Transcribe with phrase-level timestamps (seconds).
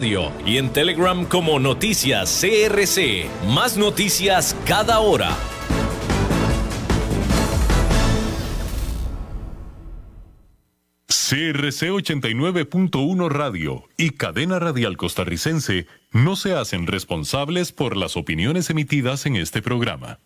[0.00, 3.28] y en Telegram como Noticias CRC.
[3.48, 5.36] Más noticias cada hora.
[11.08, 19.26] CRC 89.1 Radio y Cadena Radial Costarricense no se hacen responsables por las opiniones emitidas
[19.26, 20.20] en este programa.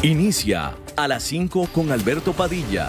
[0.00, 2.88] Inicia a las 5 con Alberto Padilla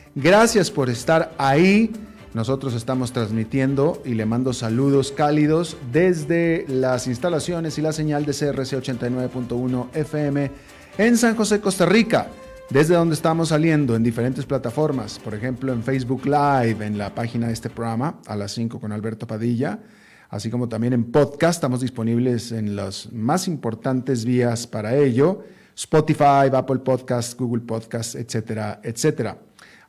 [0.15, 1.89] Gracias por estar ahí.
[2.33, 8.33] Nosotros estamos transmitiendo y le mando saludos cálidos desde las instalaciones y la señal de
[8.33, 10.51] CRC 89.1 FM
[10.97, 12.27] en San José, Costa Rica,
[12.69, 17.47] desde donde estamos saliendo en diferentes plataformas, por ejemplo en Facebook Live, en la página
[17.47, 19.79] de este programa, a las 5 con Alberto Padilla,
[20.29, 25.43] así como también en podcast, estamos disponibles en las más importantes vías para ello,
[25.75, 29.37] Spotify, Apple Podcasts, Google Podcasts, etcétera, etcétera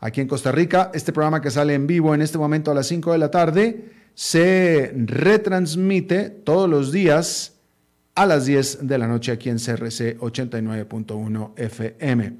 [0.02, 0.90] aquí en Costa Rica.
[0.92, 3.92] Este programa que sale en vivo en este momento a las 5 de la tarde
[4.14, 7.54] se retransmite todos los días
[8.14, 12.36] a las 10 de la noche aquí en CRC 89.1 FM.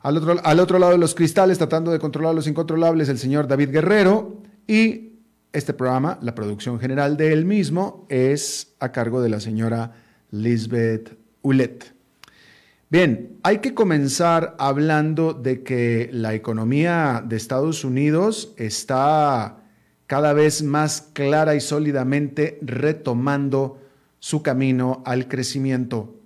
[0.00, 3.46] Al otro, al otro lado de los cristales, tratando de controlar los incontrolables, el señor
[3.46, 5.10] David Guerrero y
[5.52, 9.92] este programa, la producción general de él mismo, es a cargo de la señora
[10.30, 11.99] Lisbeth Ulet.
[12.90, 19.62] Bien, hay que comenzar hablando de que la economía de Estados Unidos está
[20.08, 23.78] cada vez más clara y sólidamente retomando
[24.18, 26.16] su camino al crecimiento.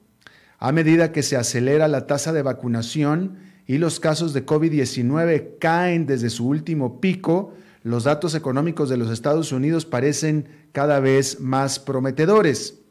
[0.59, 3.37] A medida que se acelera la tasa de vacunación
[3.67, 9.11] y los casos de COVID-19 caen desde su último pico, los datos económicos de los
[9.11, 12.84] Estados Unidos parecen cada vez más prometedores.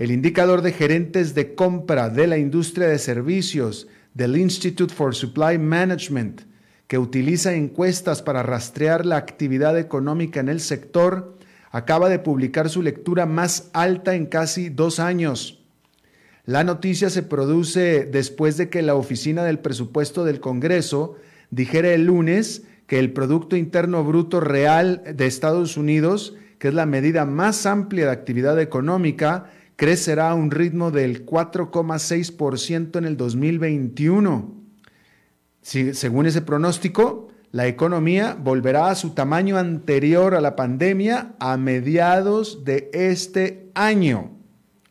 [0.00, 5.58] El indicador de gerentes de compra de la industria de servicios del Institute for Supply
[5.58, 6.40] Management,
[6.86, 11.36] que utiliza encuestas para rastrear la actividad económica en el sector,
[11.70, 15.62] acaba de publicar su lectura más alta en casi dos años.
[16.46, 21.16] La noticia se produce después de que la Oficina del Presupuesto del Congreso
[21.50, 26.86] dijera el lunes que el Producto Interno Bruto Real de Estados Unidos, que es la
[26.86, 34.62] medida más amplia de actividad económica, crecerá a un ritmo del 4,6% en el 2021.
[35.62, 42.62] según ese pronóstico, la economía volverá a su tamaño anterior a la pandemia a mediados
[42.66, 44.32] de este año,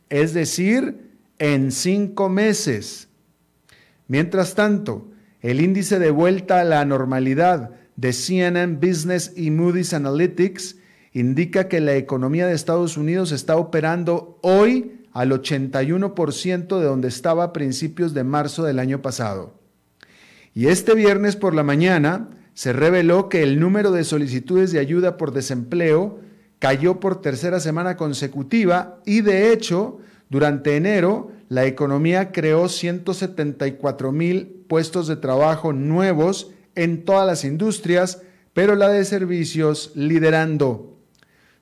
[0.08, 3.06] es decir, en cinco meses.
[4.08, 10.79] Mientras tanto, el índice de vuelta a la normalidad de CNN Business y Moody's Analytics
[11.12, 17.44] indica que la economía de Estados Unidos está operando hoy al 81% de donde estaba
[17.44, 19.54] a principios de marzo del año pasado.
[20.54, 25.16] Y este viernes por la mañana se reveló que el número de solicitudes de ayuda
[25.16, 26.18] por desempleo
[26.58, 34.64] cayó por tercera semana consecutiva y de hecho, durante enero, la economía creó 174 mil
[34.68, 38.22] puestos de trabajo nuevos en todas las industrias,
[38.52, 40.99] pero la de servicios liderando.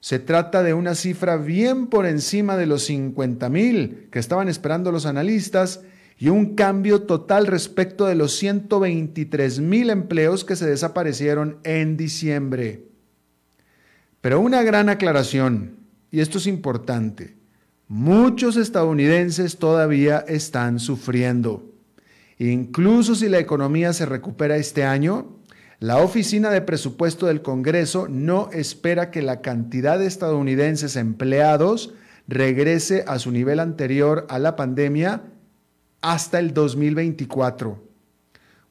[0.01, 4.93] Se trata de una cifra bien por encima de los 50 mil que estaban esperando
[4.93, 5.81] los analistas
[6.19, 12.85] y un cambio total respecto de los 123 mil empleos que se desaparecieron en diciembre.
[14.21, 15.77] Pero una gran aclaración,
[16.11, 17.37] y esto es importante,
[17.87, 21.73] muchos estadounidenses todavía están sufriendo.
[22.39, 25.38] Incluso si la economía se recupera este año,
[25.81, 31.95] la Oficina de Presupuesto del Congreso no espera que la cantidad de estadounidenses empleados
[32.27, 35.23] regrese a su nivel anterior a la pandemia
[36.01, 37.81] hasta el 2024.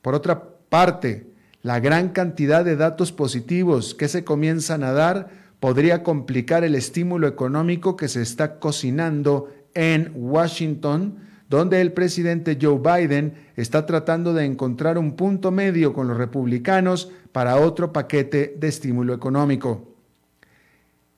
[0.01, 1.27] Por otra parte,
[1.62, 5.30] la gran cantidad de datos positivos que se comienzan a dar
[5.62, 11.19] podría complicar el estímulo económico que se está cocinando en Washington
[11.50, 17.12] donde el presidente Joe Biden está tratando de encontrar un punto medio con los republicanos
[17.32, 19.96] para otro paquete de estímulo económico.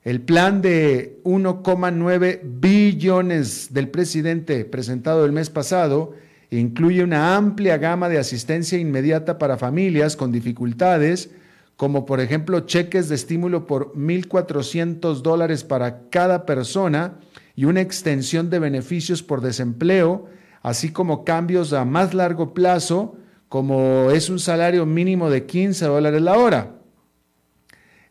[0.02, 6.14] El plan de 1,9 billones del presidente presentado el mes pasado
[6.50, 11.30] incluye una amplia gama de asistencia inmediata para familias con dificultades,
[11.76, 17.20] como por ejemplo cheques de estímulo por 1.400 dólares para cada persona
[17.60, 20.24] y una extensión de beneficios por desempleo,
[20.62, 23.18] así como cambios a más largo plazo,
[23.50, 26.76] como es un salario mínimo de 15 dólares la hora.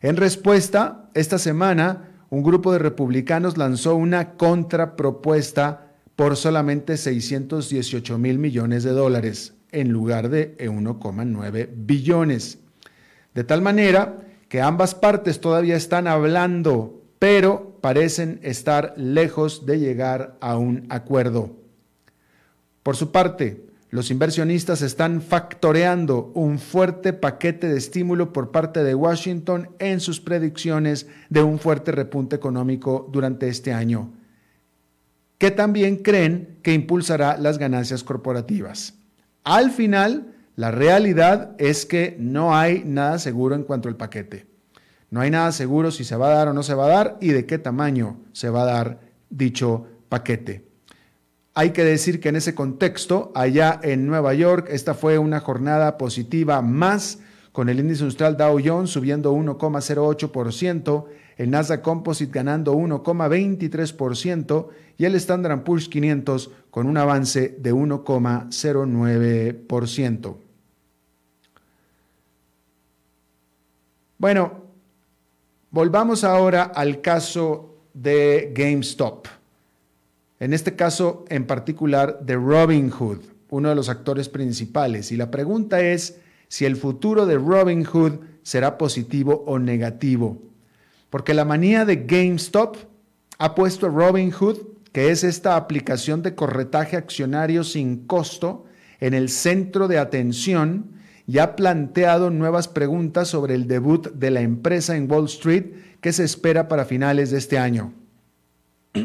[0.02, 8.38] En respuesta, esta semana, un grupo de republicanos lanzó una contrapropuesta por solamente 618 mil
[8.38, 12.60] millones de dólares en lugar de 1,9 billones.
[13.34, 20.36] De tal manera que ambas partes todavía están hablando, pero parecen estar lejos de llegar
[20.40, 21.56] a un acuerdo.
[22.82, 28.94] Por su parte, los inversionistas están factoreando un fuerte paquete de estímulo por parte de
[28.94, 34.12] Washington en sus predicciones de un fuerte repunte económico durante este año
[35.40, 38.92] que también creen que impulsará las ganancias corporativas.
[39.42, 44.49] Al final, la realidad es que no hay nada seguro en cuanto al paquete.
[45.10, 47.18] No hay nada seguro si se va a dar o no se va a dar
[47.20, 50.70] y de qué tamaño se va a dar dicho paquete.
[51.54, 55.98] Hay que decir que en ese contexto, allá en Nueva York, esta fue una jornada
[55.98, 57.18] positiva más,
[57.50, 65.16] con el índice industrial Dow Jones subiendo 1,08%, el Nasdaq Composite ganando 1,23% y el
[65.16, 70.36] Standard Poor's 500 con un avance de 1,09%.
[74.18, 74.69] Bueno,
[75.70, 79.26] volvamos ahora al caso de GameStop.
[80.38, 83.18] En este caso en particular de Robin Hood,
[83.50, 85.12] uno de los actores principales.
[85.12, 86.18] Y la pregunta es
[86.48, 90.38] si el futuro de Robin Hood será positivo o negativo.
[91.10, 92.76] Porque la manía de GameStop
[93.38, 94.58] ha puesto a Robinhood,
[94.92, 98.66] que es esta aplicación de corretaje accionario sin costo,
[99.00, 100.99] en el centro de atención
[101.30, 105.66] y ha planteado nuevas preguntas sobre el debut de la empresa en Wall Street
[106.00, 107.92] que se espera para finales de este año.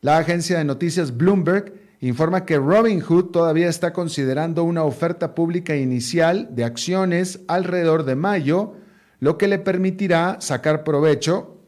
[0.00, 6.48] La agencia de noticias Bloomberg informa que Robinhood todavía está considerando una oferta pública inicial
[6.52, 8.76] de acciones alrededor de mayo
[9.20, 11.58] lo que le permitirá sacar provecho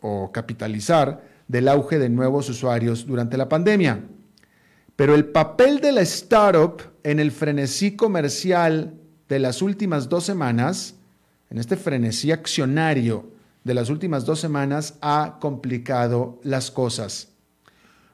[0.00, 4.00] o capitalizar del auge de nuevos usuarios durante la pandemia.
[4.96, 8.94] Pero el papel de la startup en el frenesí comercial
[9.28, 10.96] de las últimas dos semanas,
[11.50, 13.30] en este frenesí accionario
[13.62, 17.28] de las últimas dos semanas, ha complicado las cosas.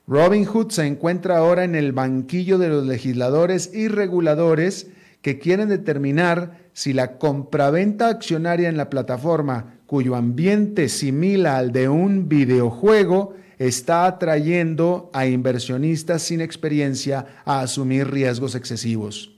[0.07, 4.89] Robinhood se encuentra ahora en el banquillo de los legisladores y reguladores
[5.23, 11.89] que quieren determinar si la compraventa accionaria en la plataforma, cuyo ambiente simila al de
[11.89, 13.37] un videojuego,
[13.67, 19.37] está atrayendo a inversionistas sin experiencia a asumir riesgos excesivos.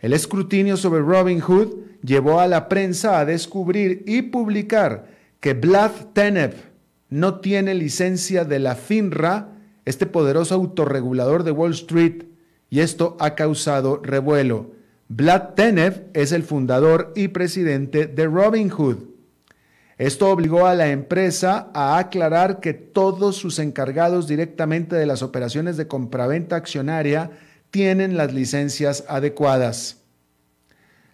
[0.00, 5.08] El escrutinio sobre Robinhood llevó a la prensa a descubrir y publicar
[5.40, 6.54] que Vlad Tenev
[7.08, 9.48] no tiene licencia de la FINRA,
[9.84, 12.24] este poderoso autorregulador de Wall Street,
[12.70, 14.72] y esto ha causado revuelo.
[15.08, 19.09] Vlad Tenev es el fundador y presidente de Robinhood.
[20.00, 25.76] Esto obligó a la empresa a aclarar que todos sus encargados directamente de las operaciones
[25.76, 27.32] de compraventa accionaria
[27.70, 29.98] tienen las licencias adecuadas.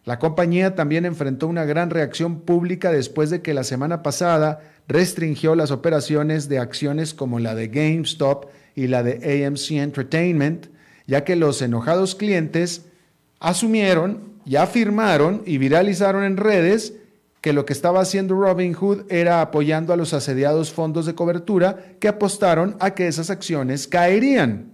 [0.04, 5.56] La compañía también enfrentó una gran reacción pública después de que la semana pasada restringió
[5.56, 8.44] las operaciones de acciones como la de GameStop
[8.76, 10.68] y la de AMC Entertainment,
[11.08, 12.86] ya que los enojados clientes
[13.40, 16.92] asumieron y afirmaron y viralizaron en redes
[17.46, 22.08] que lo que estaba haciendo Robinhood era apoyando a los asediados fondos de cobertura que
[22.08, 24.72] apostaron a que esas acciones caerían.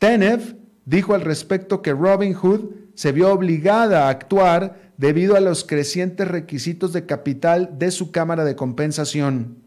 [0.00, 6.26] Tenev dijo al respecto que Robinhood se vio obligada a actuar debido a los crecientes
[6.26, 9.58] requisitos de capital de su cámara de compensación.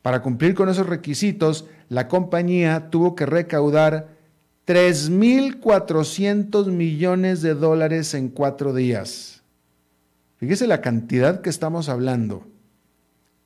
[0.00, 4.10] Para cumplir con esos requisitos, la compañía tuvo que recaudar
[4.68, 9.31] 3.400 millones de dólares en cuatro días.
[10.42, 12.42] Fíjese la cantidad que estamos hablando.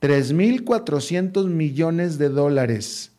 [0.01, 3.13] 3.400 millones de dólares.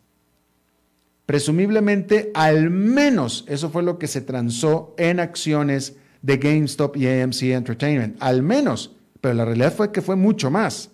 [1.27, 7.43] Presumiblemente, al menos eso fue lo que se transó en acciones de GameStop y AMC
[7.43, 8.17] Entertainment.
[8.19, 10.89] Al menos, pero la realidad fue que fue mucho más.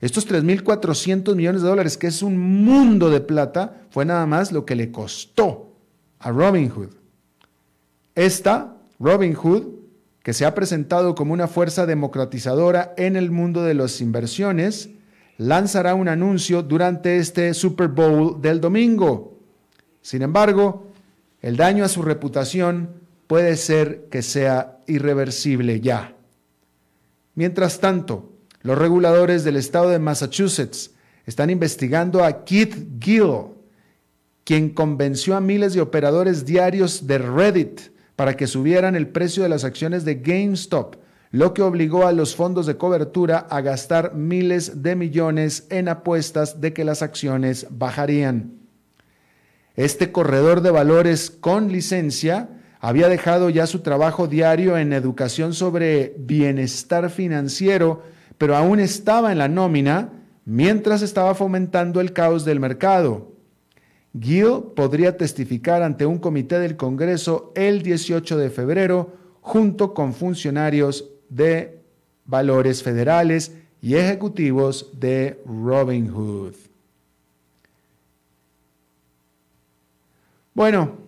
[0.00, 4.64] Estos 3.400 millones de dólares, que es un mundo de plata, fue nada más lo
[4.64, 5.74] que le costó
[6.18, 6.94] a Robinhood.
[8.14, 9.79] Esta, Robinhood,
[10.30, 14.90] que se ha presentado como una fuerza democratizadora en el mundo de las inversiones,
[15.38, 19.40] lanzará un anuncio durante este Super Bowl del domingo.
[20.02, 20.86] Sin embargo,
[21.42, 22.90] el daño a su reputación
[23.26, 26.14] puede ser que sea irreversible ya.
[27.34, 28.30] Mientras tanto,
[28.62, 30.92] los reguladores del estado de Massachusetts
[31.26, 33.46] están investigando a Keith Gill,
[34.44, 37.80] quien convenció a miles de operadores diarios de Reddit
[38.20, 40.96] para que subieran el precio de las acciones de GameStop,
[41.30, 46.60] lo que obligó a los fondos de cobertura a gastar miles de millones en apuestas
[46.60, 48.58] de que las acciones bajarían.
[49.74, 56.14] Este corredor de valores con licencia había dejado ya su trabajo diario en educación sobre
[56.18, 58.02] bienestar financiero,
[58.36, 60.12] pero aún estaba en la nómina
[60.44, 63.29] mientras estaba fomentando el caos del mercado.
[64.18, 71.08] Gill podría testificar ante un comité del Congreso el 18 de febrero junto con funcionarios
[71.28, 71.80] de
[72.24, 76.54] valores federales y ejecutivos de Robinhood.
[80.54, 80.98] Bueno,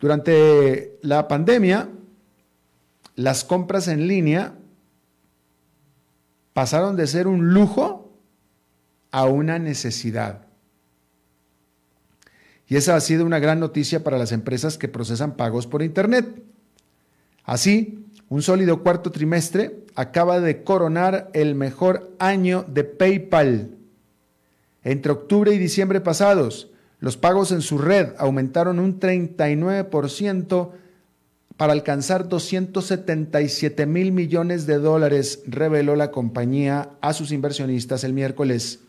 [0.00, 1.88] durante la pandemia,
[3.16, 4.54] las compras en línea
[6.52, 8.12] pasaron de ser un lujo
[9.10, 10.45] a una necesidad.
[12.68, 16.42] Y esa ha sido una gran noticia para las empresas que procesan pagos por Internet.
[17.44, 23.70] Así, un sólido cuarto trimestre acaba de coronar el mejor año de PayPal.
[24.82, 30.70] Entre octubre y diciembre pasados, los pagos en su red aumentaron un 39%
[31.56, 38.80] para alcanzar 277 mil millones de dólares, reveló la compañía a sus inversionistas el miércoles.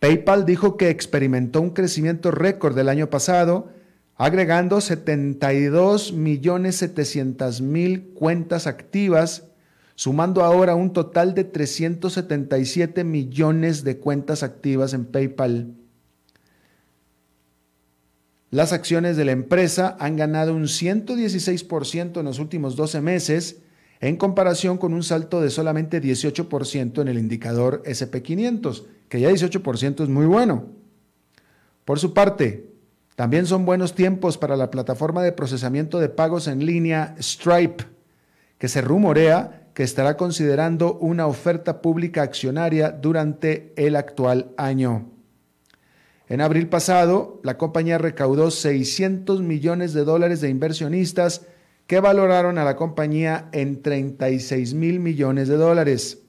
[0.00, 3.68] PayPal dijo que experimentó un crecimiento récord del año pasado,
[4.16, 9.44] agregando 72 millones 700 mil cuentas activas,
[9.94, 15.74] sumando ahora un total de 377 millones de cuentas activas en PayPal.
[18.50, 23.58] Las acciones de la empresa han ganado un 116% en los últimos 12 meses,
[24.00, 30.02] en comparación con un salto de solamente 18% en el indicador SP500, que ya 18%
[30.02, 30.66] es muy bueno.
[31.84, 32.70] Por su parte,
[33.14, 37.84] también son buenos tiempos para la plataforma de procesamiento de pagos en línea Stripe,
[38.56, 45.10] que se rumorea que estará considerando una oferta pública accionaria durante el actual año.
[46.28, 51.42] En abril pasado, la compañía recaudó 600 millones de dólares de inversionistas
[51.90, 56.22] que valoraron a la compañía en 36 mil millones de dólares.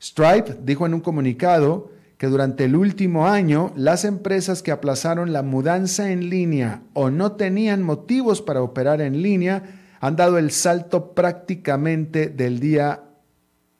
[0.00, 5.42] Stripe dijo en un comunicado que durante el último año las empresas que aplazaron la
[5.42, 11.12] mudanza en línea o no tenían motivos para operar en línea han dado el salto
[11.12, 13.02] prácticamente del día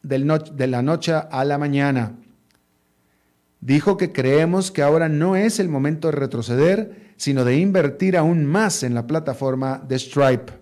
[0.02, 2.16] de la noche a la mañana.
[3.60, 8.44] Dijo que creemos que ahora no es el momento de retroceder, sino de invertir aún
[8.44, 10.52] más en la plataforma de Stripe.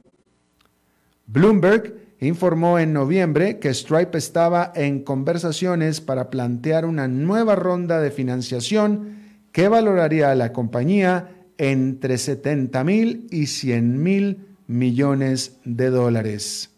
[1.26, 8.10] Bloomberg informó en noviembre que Stripe estaba en conversaciones para plantear una nueva ronda de
[8.10, 16.70] financiación que valoraría a la compañía entre 70 mil y 100 mil millones de dólares.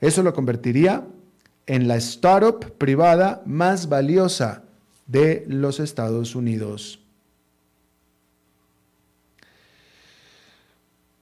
[0.00, 1.06] Eso lo convertiría
[1.66, 4.64] en la startup privada más valiosa
[5.06, 6.99] de los Estados Unidos.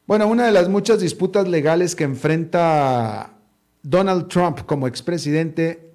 [0.08, 3.34] Bueno, una de las muchas disputas legales que enfrenta
[3.82, 5.92] Donald Trump como expresidente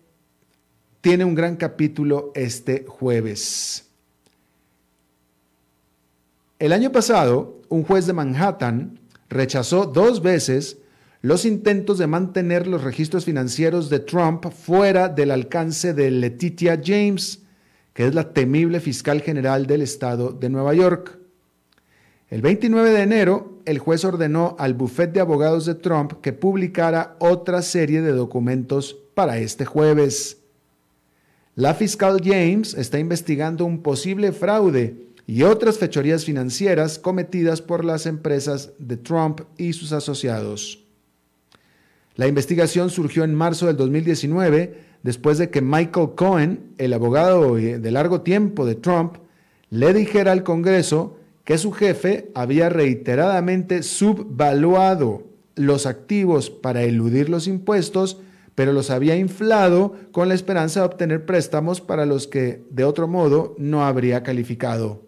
[1.01, 3.89] tiene un gran capítulo este jueves.
[6.59, 10.77] El año pasado, un juez de Manhattan rechazó dos veces
[11.23, 17.41] los intentos de mantener los registros financieros de Trump fuera del alcance de Letitia James,
[17.95, 21.22] que es la temible fiscal general del estado de Nueva York.
[22.33, 27.15] El 29 de enero, el juez ordenó al bufete de abogados de Trump que publicara
[27.19, 30.37] otra serie de documentos para este jueves.
[31.53, 34.95] La fiscal James está investigando un posible fraude
[35.27, 40.83] y otras fechorías financieras cometidas por las empresas de Trump y sus asociados.
[42.15, 47.91] La investigación surgió en marzo del 2019 después de que Michael Cohen, el abogado de
[47.91, 49.17] largo tiempo de Trump,
[49.69, 57.47] le dijera al Congreso que su jefe había reiteradamente subvaluado los activos para eludir los
[57.47, 58.19] impuestos,
[58.55, 63.07] pero los había inflado con la esperanza de obtener préstamos para los que de otro
[63.07, 65.01] modo no habría calificado.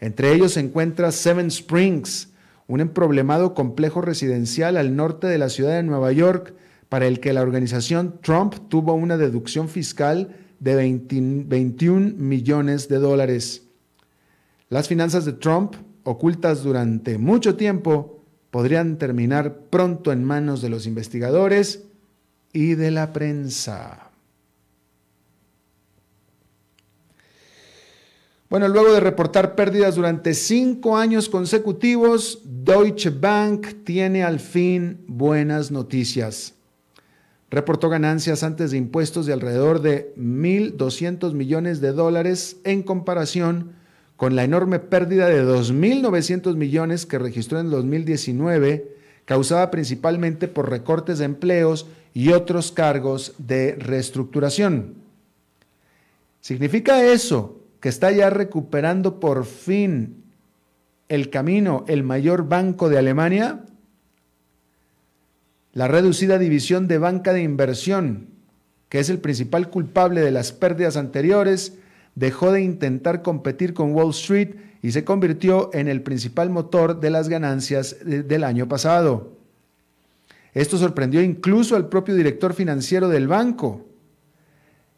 [0.00, 2.28] Entre ellos se encuentra Seven Springs,
[2.66, 6.54] un emproblemado complejo residencial al norte de la ciudad de Nueva York,
[6.88, 10.94] para el que la organización Trump tuvo una deducción fiscal de
[11.46, 13.63] 21 millones de dólares.
[14.74, 20.88] Las finanzas de Trump, ocultas durante mucho tiempo, podrían terminar pronto en manos de los
[20.88, 21.84] investigadores
[22.52, 24.10] y de la prensa.
[28.50, 35.70] Bueno, luego de reportar pérdidas durante cinco años consecutivos, Deutsche Bank tiene al fin buenas
[35.70, 36.54] noticias.
[37.48, 43.83] Reportó ganancias antes de impuestos de alrededor de 1.200 millones de dólares en comparación
[44.16, 51.18] con la enorme pérdida de 2.900 millones que registró en 2019, causada principalmente por recortes
[51.18, 54.94] de empleos y otros cargos de reestructuración.
[56.40, 60.22] ¿Significa eso que está ya recuperando por fin
[61.08, 63.64] el camino el mayor banco de Alemania?
[65.72, 68.28] La reducida división de banca de inversión,
[68.88, 71.78] que es el principal culpable de las pérdidas anteriores,
[72.14, 77.10] dejó de intentar competir con Wall Street y se convirtió en el principal motor de
[77.10, 79.32] las ganancias del año pasado.
[80.52, 83.86] Esto sorprendió incluso al propio director financiero del banco.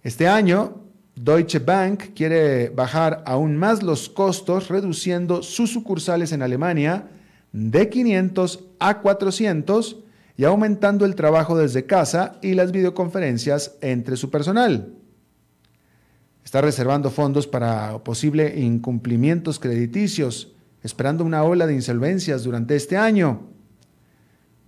[0.03, 0.83] Este año,
[1.15, 7.09] Deutsche Bank quiere bajar aún más los costos reduciendo sus sucursales en Alemania
[7.53, 9.97] de 500 a 400
[10.37, 14.96] y aumentando el trabajo desde casa y las videoconferencias entre su personal.
[16.47, 23.49] Está reservando fondos para posibles incumplimientos crediticios, esperando una ola de insolvencias durante este año.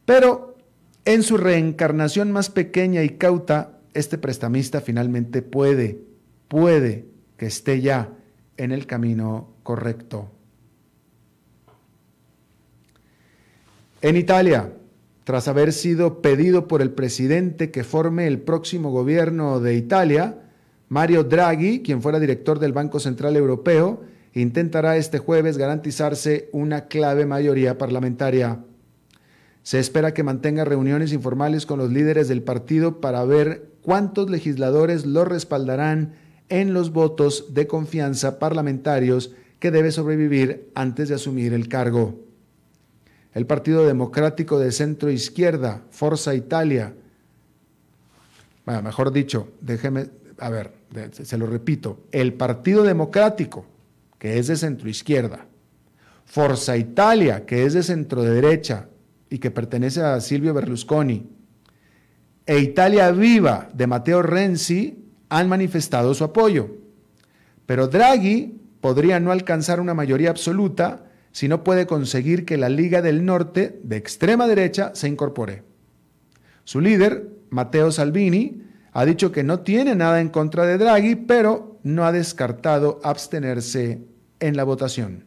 [0.05, 0.57] Pero
[1.05, 6.03] en su reencarnación más pequeña y cauta, este prestamista finalmente puede
[6.49, 7.07] puede
[7.37, 8.11] que esté ya
[8.57, 10.33] en el camino correcto.
[14.03, 14.73] En Italia,
[15.23, 20.48] tras haber sido pedido por el presidente que forme el próximo gobierno de Italia,
[20.89, 24.03] Mario Draghi, quien fuera director del Banco Central Europeo,
[24.35, 28.65] intentará este jueves garantizarse una clave mayoría parlamentaria.
[29.63, 35.05] Se espera que mantenga reuniones informales con los líderes del partido para ver cuántos legisladores
[35.05, 36.15] lo respaldarán
[36.49, 42.19] en los votos de confianza parlamentarios que debe sobrevivir antes de asumir el cargo.
[43.35, 46.95] El Partido Democrático de Centro Izquierda, Forza Italia,
[48.65, 50.78] bueno, mejor dicho, déjeme, a ver,
[51.11, 53.67] se lo repito, el Partido Democrático,
[54.19, 55.47] que es de centro izquierda,
[56.25, 58.89] Forza Italia, que es de centro derecha
[59.31, 61.29] y que pertenece a Silvio Berlusconi,
[62.47, 66.77] e Italia Viva de Matteo Renzi, han manifestado su apoyo.
[67.67, 73.03] Pero Draghi podría no alcanzar una mayoría absoluta si no puede conseguir que la Liga
[73.03, 75.63] del Norte, de extrema derecha, se incorpore.
[76.65, 81.79] Su líder, Matteo Salvini, ha dicho que no tiene nada en contra de Draghi, pero
[81.83, 84.03] no ha descartado abstenerse
[84.41, 85.25] en la votación.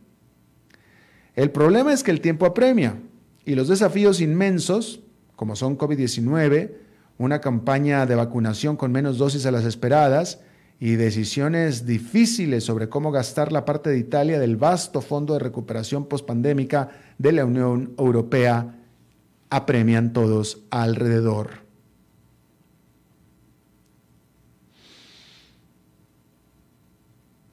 [1.36, 2.98] El problema es que el tiempo apremia
[3.46, 5.02] y los desafíos inmensos,
[5.36, 6.72] como son COVID-19,
[7.18, 10.42] una campaña de vacunación con menos dosis a las esperadas
[10.80, 16.06] y decisiones difíciles sobre cómo gastar la parte de Italia del vasto fondo de recuperación
[16.08, 18.80] pospandémica de la Unión Europea
[19.52, 21.61] apremian todos alrededor.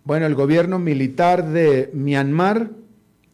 [0.08, 2.70] Bueno, el gobierno militar de Myanmar,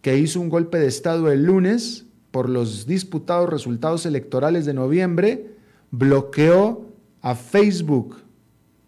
[0.03, 5.53] que hizo un golpe de Estado el lunes por los disputados resultados electorales de noviembre,
[5.93, 6.89] bloqueó
[7.21, 8.17] a Facebook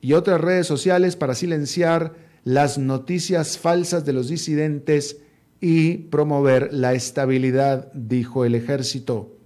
[0.01, 5.19] y otras redes sociales para silenciar las noticias falsas de los disidentes
[5.61, 9.37] y promover la estabilidad, dijo el ejército.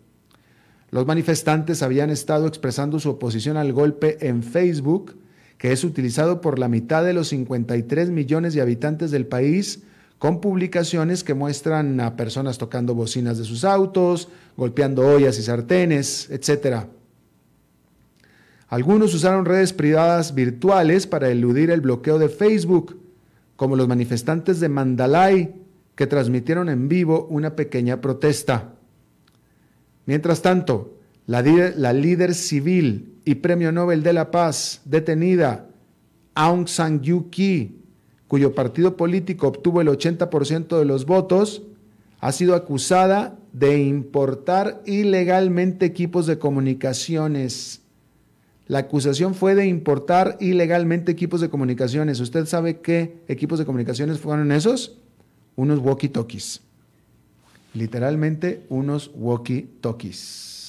[0.91, 5.20] Los manifestantes habían estado expresando su oposición al golpe en Facebook,
[5.61, 9.83] que es utilizado por la mitad de los 53 millones de habitantes del país,
[10.19, 16.31] con publicaciones que muestran a personas tocando bocinas de sus autos, golpeando ollas y sartenes,
[16.31, 16.89] etcétera.
[18.69, 22.99] Algunos usaron redes privadas virtuales para eludir el bloqueo de Facebook,
[23.57, 25.55] como los manifestantes de Mandalay,
[25.95, 28.77] que transmitieron en vivo una pequeña protesta.
[30.07, 31.00] Mientras tanto,
[31.31, 35.69] la, líder civil y Premio Nobel de la Paz detenida,
[36.35, 37.77] Aung San Suu Kyi,
[38.29, 41.63] cuyo partido político obtuvo el 80% de los votos,
[42.21, 47.81] ha sido acusada de importar ilegalmente equipos de comunicaciones
[48.71, 52.21] la acusación fue de importar ilegalmente equipos de comunicaciones.
[52.21, 54.97] ¿Usted sabe qué equipos de comunicaciones fueron esos?
[55.57, 56.61] Unos walkie-talkies.
[57.75, 60.60] Literalmente unos walkie-talkies.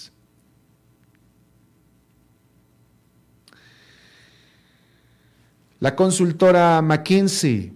[5.81, 7.73] La consultora McKinsey,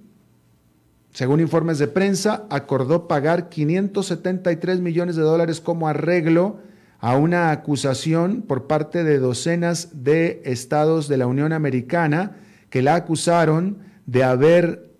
[1.12, 6.60] según informes de prensa, acordó pagar 573 millones de dólares como arreglo
[7.00, 12.36] a una acusación por parte de docenas de estados de la Unión Americana
[12.70, 14.91] que la acusaron de haber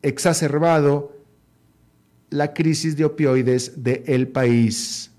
[0.00, 1.12] exacerbado
[2.30, 5.10] la crisis de opioides del país.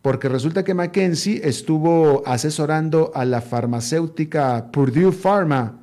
[0.00, 5.80] Porque resulta que Mackenzie estuvo asesorando a la farmacéutica Purdue Pharma,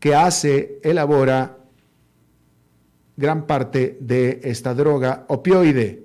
[0.00, 1.58] que hace, elabora
[3.16, 6.04] gran parte de esta droga opioide.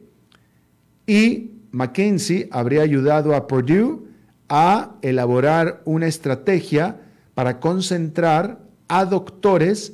[1.06, 4.08] Y Mackenzie habría ayudado a Purdue
[4.50, 7.02] a elaborar una estrategia
[7.34, 9.94] para concentrar a doctores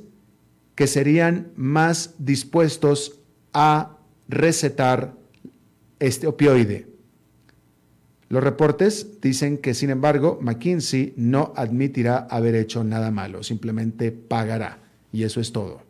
[0.76, 3.20] que serían más dispuestos
[3.54, 5.14] a recetar
[6.00, 6.88] este opioide.
[8.30, 14.80] Los reportes dicen que, sin embargo, McKinsey no admitirá haber hecho nada malo, simplemente pagará.
[15.14, 15.82] Y eso es todo.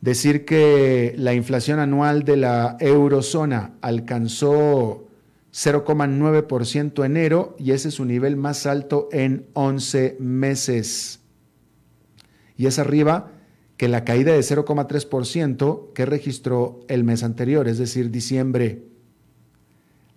[0.00, 5.06] Decir que la inflación anual de la eurozona alcanzó
[5.52, 11.20] 0,9% enero y ese es su nivel más alto en 11 meses.
[12.56, 13.30] Y es arriba
[13.82, 18.84] que la caída de 0,3% que registró el mes anterior, es decir, diciembre.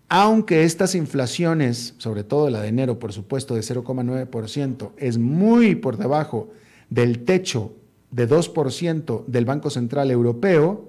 [0.08, 5.98] Aunque estas inflaciones, sobre todo la de enero, por supuesto, de 0,9%, es muy por
[5.98, 6.52] debajo
[6.92, 7.74] del techo
[8.12, 10.88] de 2% del Banco Central Europeo,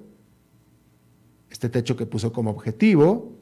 [1.50, 3.32] este techo que puso como objetivo,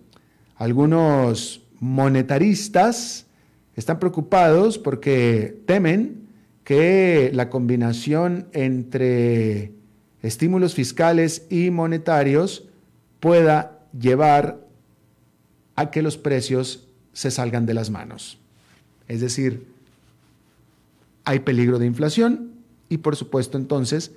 [0.54, 3.26] algunos monetaristas
[3.74, 6.23] están preocupados porque temen
[6.64, 9.72] que la combinación entre
[10.22, 12.64] estímulos fiscales y monetarios
[13.20, 14.66] pueda llevar
[15.76, 18.38] a que los precios se salgan de las manos.
[19.08, 19.66] Es decir,
[21.24, 22.52] hay peligro de inflación
[22.88, 24.12] y por supuesto entonces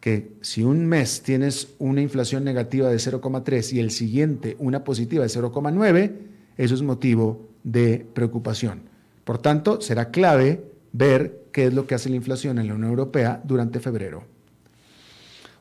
[0.00, 5.24] que si un mes tienes una inflación negativa de 0,3 y el siguiente una positiva
[5.24, 6.12] de 0,9,
[6.56, 8.82] eso es motivo de preocupación.
[9.24, 12.90] Por tanto, será clave ver qué es lo que hace la inflación en la Unión
[12.90, 14.24] Europea durante febrero.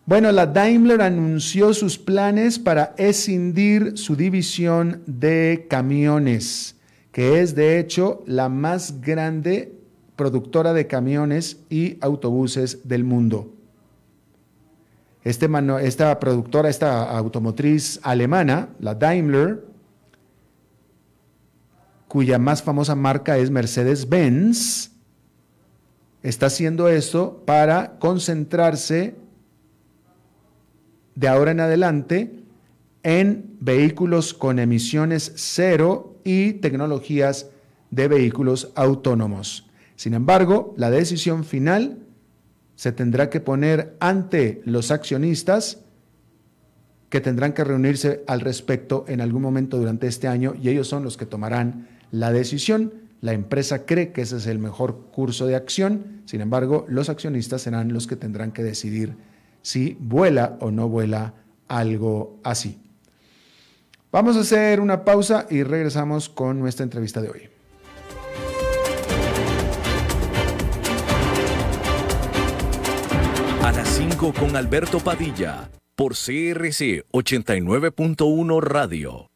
[0.06, 6.76] Bueno, la Daimler anunció sus planes para escindir su división de camiones,
[7.14, 9.72] que es de hecho la más grande
[10.18, 13.54] productora de camiones y autobuses del mundo.
[15.24, 15.48] Este
[15.82, 19.64] esta productora, esta automotriz alemana, la Daimler,
[22.10, 24.92] cuya más famosa marca es Mercedes-Benz,
[26.30, 29.16] está haciendo esto para concentrarse
[31.14, 32.44] de ahora en adelante
[33.04, 37.52] en vehículos con emisiones cero y tecnologías
[37.92, 39.70] de vehículos autónomos.
[39.96, 42.00] Sin embargo, la decisión final
[42.74, 45.84] se tendrá que poner ante los accionistas
[47.10, 51.04] que tendrán que reunirse al respecto en algún momento durante este año y ellos son
[51.04, 53.05] los que tomarán la decisión.
[53.26, 57.64] La empresa cree que ese es el mejor curso de acción, sin embargo, los accionistas
[57.64, 59.18] serán los que tendrán que decidir
[59.64, 61.34] si vuela o no vuela
[61.68, 62.78] algo así.
[64.12, 67.50] Vamos a hacer una pausa y regresamos con nuestra entrevista de hoy.
[73.64, 79.32] A las 5 con Alberto Padilla, por CRC 89.1 Radio.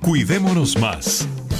[0.00, 1.28] Cuidémonos más.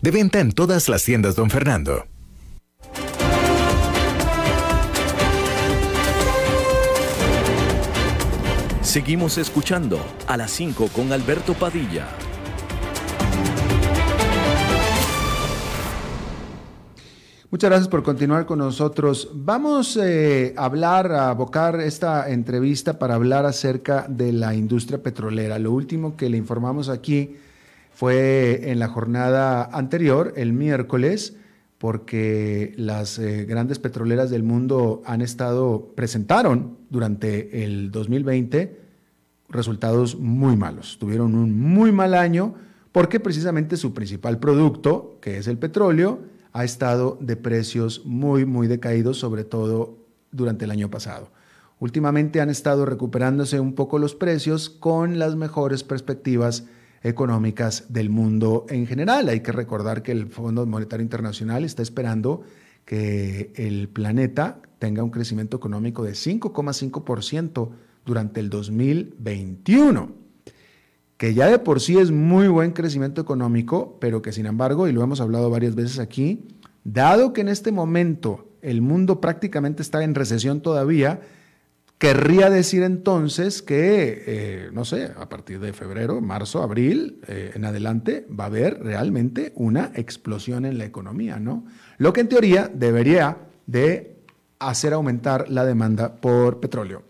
[0.00, 2.06] De venta en todas las tiendas, don Fernando.
[8.80, 12.08] Seguimos escuchando a las 5 con Alberto Padilla.
[17.50, 19.28] Muchas gracias por continuar con nosotros.
[19.34, 25.58] Vamos eh, a hablar, a abocar esta entrevista para hablar acerca de la industria petrolera.
[25.58, 27.36] Lo último que le informamos aquí
[27.92, 31.36] fue en la jornada anterior, el miércoles,
[31.78, 38.80] porque las eh, grandes petroleras del mundo han estado, presentaron durante el 2020
[39.48, 40.98] resultados muy malos.
[40.98, 42.54] Tuvieron un muy mal año
[42.92, 46.20] porque precisamente su principal producto, que es el petróleo,
[46.52, 49.98] ha estado de precios muy, muy decaídos, sobre todo
[50.32, 51.30] durante el año pasado.
[51.78, 56.64] Últimamente han estado recuperándose un poco los precios con las mejores perspectivas
[57.02, 59.28] económicas del mundo en general.
[59.28, 62.42] Hay que recordar que el Fondo Monetario Internacional está esperando
[62.84, 67.70] que el planeta tenga un crecimiento económico de 5,5%
[68.06, 70.12] durante el 2021,
[71.16, 74.92] que ya de por sí es muy buen crecimiento económico, pero que sin embargo, y
[74.92, 76.46] lo hemos hablado varias veces aquí,
[76.84, 81.20] dado que en este momento el mundo prácticamente está en recesión todavía,
[81.98, 87.64] Querría decir entonces que, eh, no sé, a partir de febrero, marzo, abril, eh, en
[87.64, 91.66] adelante, va a haber realmente una explosión en la economía, ¿no?
[91.98, 94.16] Lo que en teoría debería de
[94.60, 97.02] hacer aumentar la demanda por petróleo.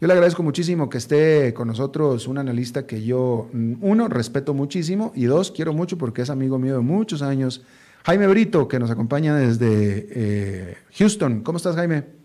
[0.00, 4.54] Yo le agradezco muchísimo que esté con nosotros un analista que yo, mm, uno, respeto
[4.54, 7.64] muchísimo y dos, quiero mucho porque es amigo mío de muchos años,
[8.04, 11.40] Jaime Brito, que nos acompaña desde eh, Houston.
[11.42, 12.15] ¿Cómo estás, Jaime?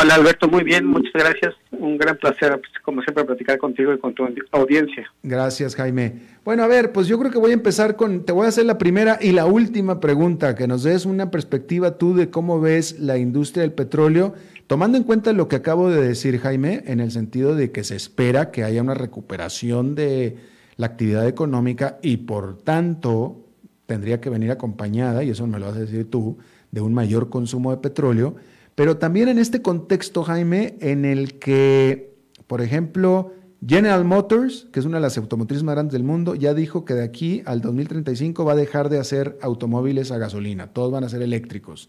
[0.00, 1.54] Hola Alberto, muy bien, muchas gracias.
[1.72, 5.12] Un gran placer, pues, como siempre, platicar contigo y con tu audiencia.
[5.24, 6.20] Gracias, Jaime.
[6.44, 8.64] Bueno, a ver, pues yo creo que voy a empezar con, te voy a hacer
[8.64, 13.00] la primera y la última pregunta, que nos des una perspectiva tú de cómo ves
[13.00, 14.34] la industria del petróleo,
[14.68, 17.96] tomando en cuenta lo que acabo de decir, Jaime, en el sentido de que se
[17.96, 20.36] espera que haya una recuperación de
[20.76, 23.44] la actividad económica y por tanto
[23.86, 26.38] tendría que venir acompañada, y eso me lo vas a decir tú,
[26.70, 28.36] de un mayor consumo de petróleo
[28.78, 32.14] pero también en este contexto, Jaime, en el que,
[32.46, 33.32] por ejemplo,
[33.66, 36.94] General Motors, que es una de las automotrices más grandes del mundo, ya dijo que
[36.94, 41.08] de aquí al 2035 va a dejar de hacer automóviles a gasolina, todos van a
[41.08, 41.88] ser eléctricos.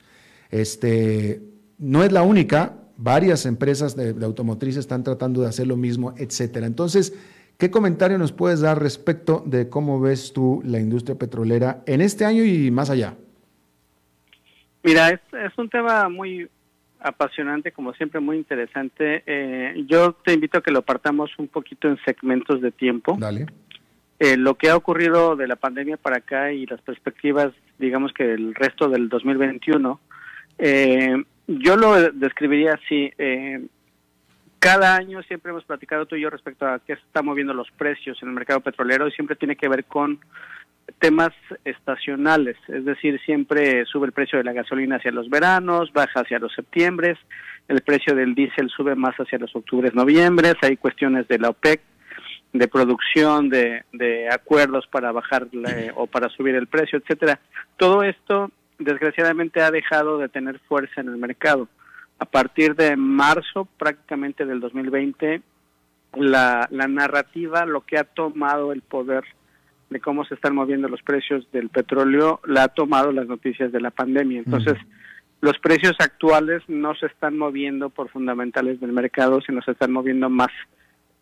[0.49, 1.43] Este,
[1.77, 6.15] no es la única, varias empresas de, de automotrices están tratando de hacer lo mismo,
[6.17, 6.65] etcétera.
[6.65, 7.13] Entonces,
[7.59, 12.25] ¿qué comentario nos puedes dar respecto de cómo ves tú la industria petrolera en este
[12.25, 13.13] año y más allá?
[14.81, 16.49] Mira, es un tema muy
[16.99, 19.23] apasionante, como siempre, muy interesante.
[19.25, 23.15] Eh, yo te invito a que lo partamos un poquito en segmentos de tiempo.
[23.19, 23.45] Dale.
[24.19, 28.33] Eh, lo que ha ocurrido de la pandemia para acá y las perspectivas, digamos que
[28.33, 29.99] el resto del 2021,
[30.57, 33.11] eh, yo lo describiría así.
[34.59, 37.71] cada año siempre hemos platicado tú y yo respecto a qué se está moviendo los
[37.71, 40.19] precios en el mercado petrolero y siempre tiene que ver con
[40.99, 41.31] temas
[41.65, 46.39] estacionales, es decir, siempre sube el precio de la gasolina hacia los veranos, baja hacia
[46.39, 47.17] los septiembres,
[47.67, 51.81] el precio del diésel sube más hacia los octubres, noviembres, hay cuestiones de la OPEC,
[52.53, 55.47] de producción, de, de acuerdos para bajar
[55.95, 57.39] o para subir el precio, etcétera.
[57.77, 61.67] Todo esto, desgraciadamente, ha dejado de tener fuerza en el mercado.
[62.17, 65.41] A partir de marzo, prácticamente del 2020,
[66.15, 69.25] la, la narrativa, lo que ha tomado el poder
[69.89, 73.81] de cómo se están moviendo los precios del petróleo la ha tomado las noticias de
[73.81, 74.39] la pandemia.
[74.39, 74.77] Entonces,
[75.41, 80.29] los precios actuales no se están moviendo por fundamentales del mercado, sino se están moviendo
[80.29, 80.49] más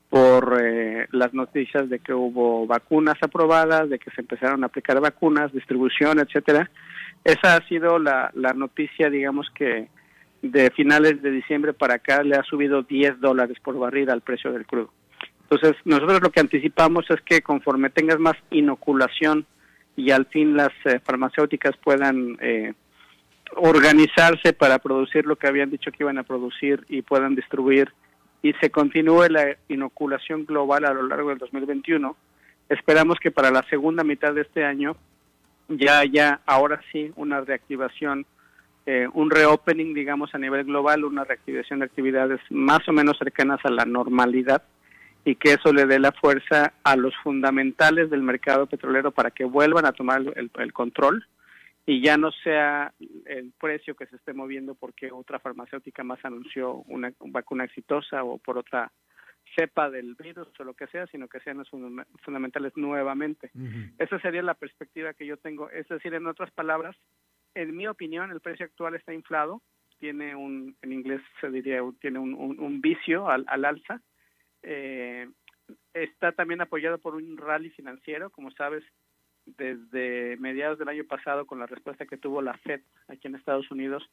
[0.10, 5.00] por eh, las noticias de que hubo vacunas aprobadas, de que se empezaron a aplicar
[5.02, 6.70] vacunas, distribución, etcétera.
[7.24, 9.90] Esa ha sido la, la noticia, digamos que
[10.42, 14.52] de finales de diciembre para acá le ha subido 10 dólares por barril al precio
[14.52, 14.92] del crudo.
[15.50, 19.46] Entonces, nosotros lo que anticipamos es que conforme tengas más inoculación
[19.96, 22.74] y al fin las eh, farmacéuticas puedan eh,
[23.56, 27.94] organizarse para producir lo que habían dicho que iban a producir y puedan distribuir
[28.42, 32.16] y se continúe la inoculación global a lo largo del 2021,
[32.70, 34.96] esperamos que para la segunda mitad de este año
[35.70, 38.26] ya ya ahora sí una reactivación
[38.86, 43.60] eh, un reopening digamos a nivel global una reactivación de actividades más o menos cercanas
[43.64, 44.64] a la normalidad
[45.26, 49.44] y que eso le dé la fuerza a los fundamentales del mercado petrolero para que
[49.44, 51.26] vuelvan a tomar el, control
[51.86, 52.94] y ya no sea
[53.26, 58.38] el precio que se esté moviendo porque otra farmacéutica más anunció una vacuna exitosa o
[58.38, 58.92] por otra
[59.56, 63.52] cepa del virus o lo que sea, sino que sean los fundamentales nuevamente.
[63.98, 65.70] Esa sería la perspectiva que yo tengo.
[65.70, 66.96] Es decir, en otras palabras,
[67.56, 69.62] en mi opinión, el precio actual está inflado,
[70.00, 74.02] tiene un, en inglés se diría, tiene un, un, vicio al, al alza,
[74.70, 75.30] eh,
[75.94, 78.84] está también apoyado por un rally financiero, como sabes,
[79.46, 83.72] desde mediados del año pasado con la respuesta que tuvo la Fed aquí en Estados
[83.72, 84.04] Unidos,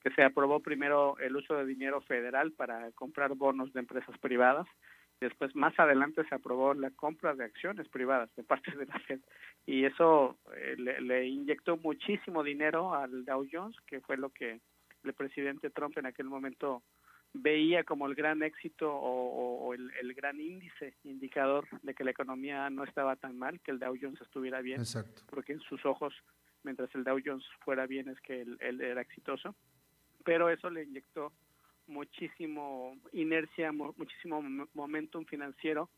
[0.00, 4.68] que se aprobó primero el uso de dinero federal para comprar bonos de empresas privadas,
[5.20, 9.18] después más adelante se aprobó la compra de acciones privadas de parte de la Fed.
[9.66, 14.60] Y eso eh, le, le, inyectó muchísimo dinero al Dow Jones, que fue lo que
[15.02, 16.84] el presidente Trump en aquel momento
[17.32, 22.84] veía como el gran éxito o, el, gran índice indicador de que la economía no
[22.84, 24.82] estaba tan mal, que el Dow Jones estuviera bien,
[25.28, 26.14] porque en sus ojos,
[26.62, 29.54] mientras el Dow Jones fuera bien, es que él, era exitoso,
[30.24, 31.32] pero eso le inyectó
[31.86, 34.42] muchísimo inercia, muchísimo
[34.74, 35.90] momentum financiero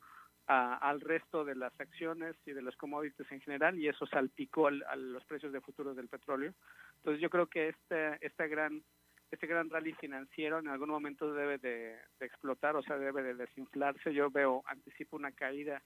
[0.48, 4.96] al resto de las acciones y de los commodities en general y eso salpicó a
[4.96, 6.54] los precios de futuro del petróleo.
[6.96, 8.82] Entonces yo creo que esta, esta gran
[9.30, 14.12] este gran rally financiero en algún momento debe de, explotar, o sea, debe de desinflarse.
[14.14, 15.82] Yo veo, anticipo una caída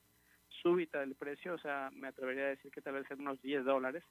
[0.62, 3.64] súbita del precio, o sea, me atrevería a decir que tal vez en unos 10
[3.64, 4.04] dólares,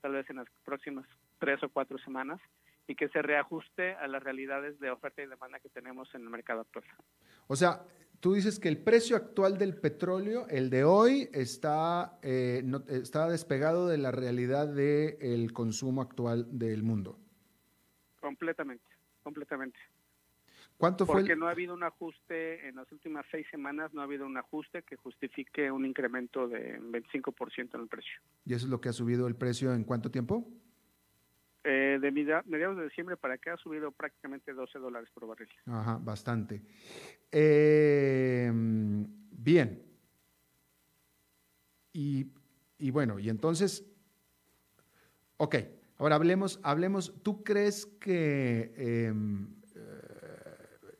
[0.00, 1.06] tal vez en las próximas
[1.38, 2.40] tres o cuatro semanas,
[2.86, 6.30] y que se reajuste a las realidades de oferta y demanda que tenemos en el
[6.30, 6.84] mercado actual.
[7.46, 7.84] O sea,
[8.18, 13.28] tú dices que el precio actual del petróleo, el de hoy, está, eh, no, está
[13.28, 17.18] despegado de la realidad del consumo actual del mundo.
[18.30, 18.84] Completamente,
[19.24, 19.76] completamente.
[20.76, 21.16] ¿Cuánto fue?
[21.16, 24.36] Porque no ha habido un ajuste, en las últimas seis semanas no ha habido un
[24.36, 28.20] ajuste que justifique un incremento de 25% en el precio.
[28.44, 30.46] ¿Y eso es lo que ha subido el precio en cuánto tiempo?
[31.64, 35.50] Eh, de mediados de diciembre para acá ha subido prácticamente 12 dólares por barril.
[35.66, 36.62] Ajá, bastante.
[37.32, 39.82] Eh, bien.
[41.92, 42.28] Y,
[42.78, 43.84] y bueno, y entonces,
[45.36, 45.56] ok,
[46.00, 49.80] Ahora hablemos, hablemos, ¿tú crees que em, eh,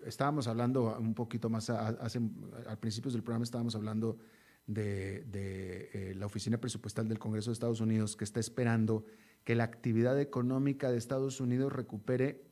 [0.04, 2.20] estábamos hablando un poquito más hace,
[2.66, 4.18] al principio del programa estábamos hablando
[4.66, 9.06] de, eh, la Oficina Presupuestal del Congreso de Estados Unidos que está esperando
[9.42, 12.44] que la actividad económica de Estados Unidos recupere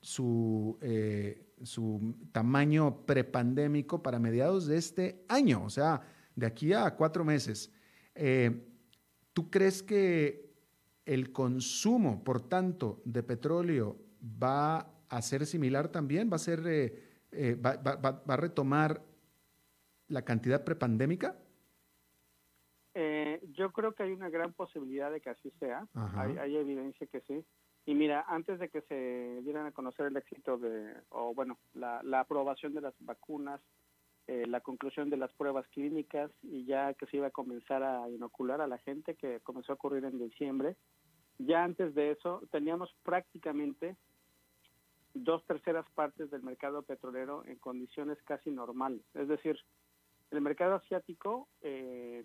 [0.00, 6.02] su, eh, su tamaño prepandémico para mediados de este año, o sea,
[6.34, 7.70] de aquí a cuatro meses.
[9.32, 10.45] ¿Tú crees que
[11.06, 16.92] el consumo, por tanto, de petróleo va a ser similar también, va a ser, eh,
[17.32, 19.00] eh, va, a retomar
[20.08, 21.36] la cantidad prepandémica.
[22.94, 25.86] Eh, yo creo que hay una gran posibilidad de que así sea.
[26.16, 27.44] Hay, evidencia que sí.
[27.84, 32.00] Y mira, antes de que se dieran a conocer el éxito de, o bueno, la,
[32.18, 33.60] aprobación de las vacunas,
[34.28, 38.60] la conclusión de las pruebas clínicas y ya que se iba a comenzar a inocular
[38.60, 40.76] a la gente, que comenzó a ocurrir en diciembre,
[41.38, 43.96] ya antes de eso teníamos prácticamente
[45.14, 49.02] dos terceras partes del mercado petrolero en condiciones casi normales.
[49.14, 49.58] Es decir,
[50.30, 52.24] el mercado asiático, eh,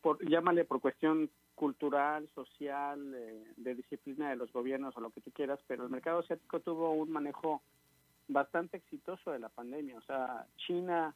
[0.00, 5.20] por, llámale por cuestión cultural, social, eh, de disciplina de los gobiernos o lo que
[5.20, 7.62] tú quieras, pero el mercado asiático tuvo un manejo
[8.28, 9.98] bastante exitoso de la pandemia.
[9.98, 11.14] O sea, China,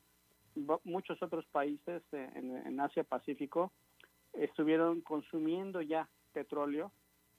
[0.85, 3.73] muchos otros países en, en Asia Pacífico
[4.33, 6.93] estuvieron consumiendo ya petróleo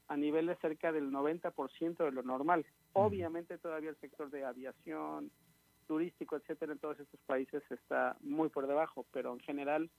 [0.07, 2.65] a niveles cerca del 90% de lo normal.
[2.93, 5.31] Obviamente todavía el sector de aviación,
[5.87, 9.89] turístico, etcétera, en todos estos países está muy por debajo, pero en general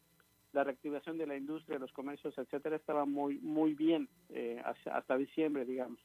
[0.53, 5.65] la reactivación de la industria, los comercios, etcétera, estaba muy muy bien eh, hasta, diciembre,
[5.65, 5.99] digamos.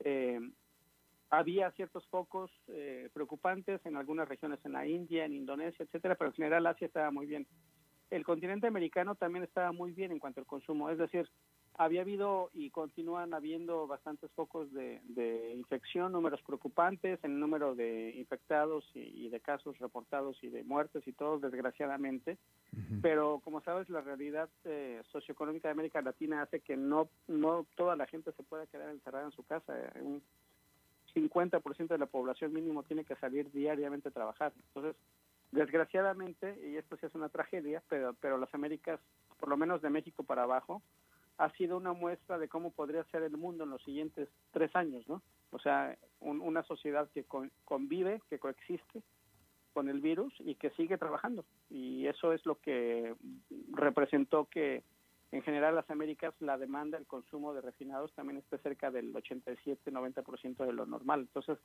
[0.00, 0.40] Eh,
[1.30, 6.30] había ciertos focos eh, preocupantes en algunas regiones en la India, en Indonesia, etcétera, pero
[6.30, 7.46] en general Asia estaba muy bien.
[8.10, 11.28] El continente americano también estaba muy bien en cuanto al consumo, es decir,
[11.78, 18.14] había habido y continúan habiendo bastantes focos de, infección, números preocupantes en el número de
[18.16, 22.36] infectados y, de casos reportados y de muertes y todo, desgraciadamente.
[23.00, 27.94] Pero como sabes, la realidad eh, socioeconómica de América Latina hace que no, no toda
[27.94, 29.74] la gente se pueda quedar encerrada en su casa.
[30.00, 30.20] Un
[31.14, 34.52] 50% de la población mínimo tiene que salir diariamente a trabajar.
[34.68, 34.96] Entonces,
[35.52, 39.00] desgraciadamente, y esto sí es una tragedia, pero, pero las Américas,
[39.38, 40.82] por lo menos de México para abajo,
[41.38, 45.08] ha sido una muestra de cómo podría ser el mundo en los siguientes tres años,
[45.08, 45.22] ¿no?
[45.50, 47.24] O sea, una sociedad que
[47.64, 49.02] convive, que coexiste
[49.72, 51.44] con el virus y que sigue trabajando.
[51.70, 53.14] Y eso es lo que
[53.70, 54.82] representó que
[55.30, 60.64] en general las Américas la demanda, el consumo de refinados también esté cerca del 87-90%
[60.64, 61.20] de lo normal.
[61.20, 61.58] Entonces,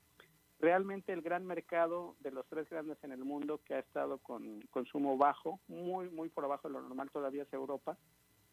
[0.59, 4.61] realmente el gran mercado de los tres grandes en el mundo que ha estado con
[4.69, 7.97] consumo bajo, muy, muy por abajo de lo normal todavía es Europa,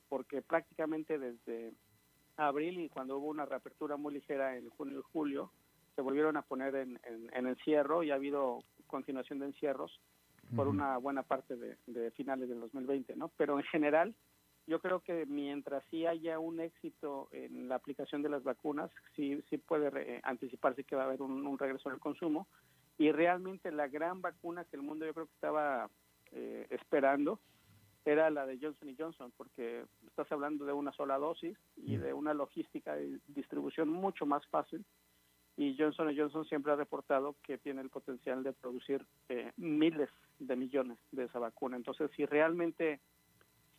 [0.09, 1.73] porque prácticamente desde
[2.37, 5.53] abril y cuando hubo una reapertura muy ligera en junio y julio,
[5.97, 7.01] se volvieron a poner en,
[7.35, 10.01] encierro y ha habido continuación de encierros
[10.57, 13.29] por una buena parte de, de, finales del 2020, ¿no?
[13.37, 14.15] Pero en general,
[14.71, 19.43] yo creo que mientras sí haya un éxito en la aplicación de las vacunas, sí,
[19.51, 22.47] sí puede anticiparse que va a haber un, regreso en el consumo.
[22.97, 25.91] Y realmente la gran vacuna que el mundo yo creo que estaba
[26.31, 27.41] eh, esperando
[28.05, 32.33] era la de Johnson Johnson, porque estás hablando de una sola dosis y de una
[32.33, 34.85] logística de distribución mucho más fácil.
[35.57, 40.55] Y Johnson Johnson siempre ha reportado que tiene el potencial de producir eh, miles de
[40.55, 41.77] millones de esa vacuna.
[41.77, 43.01] Entonces, si realmente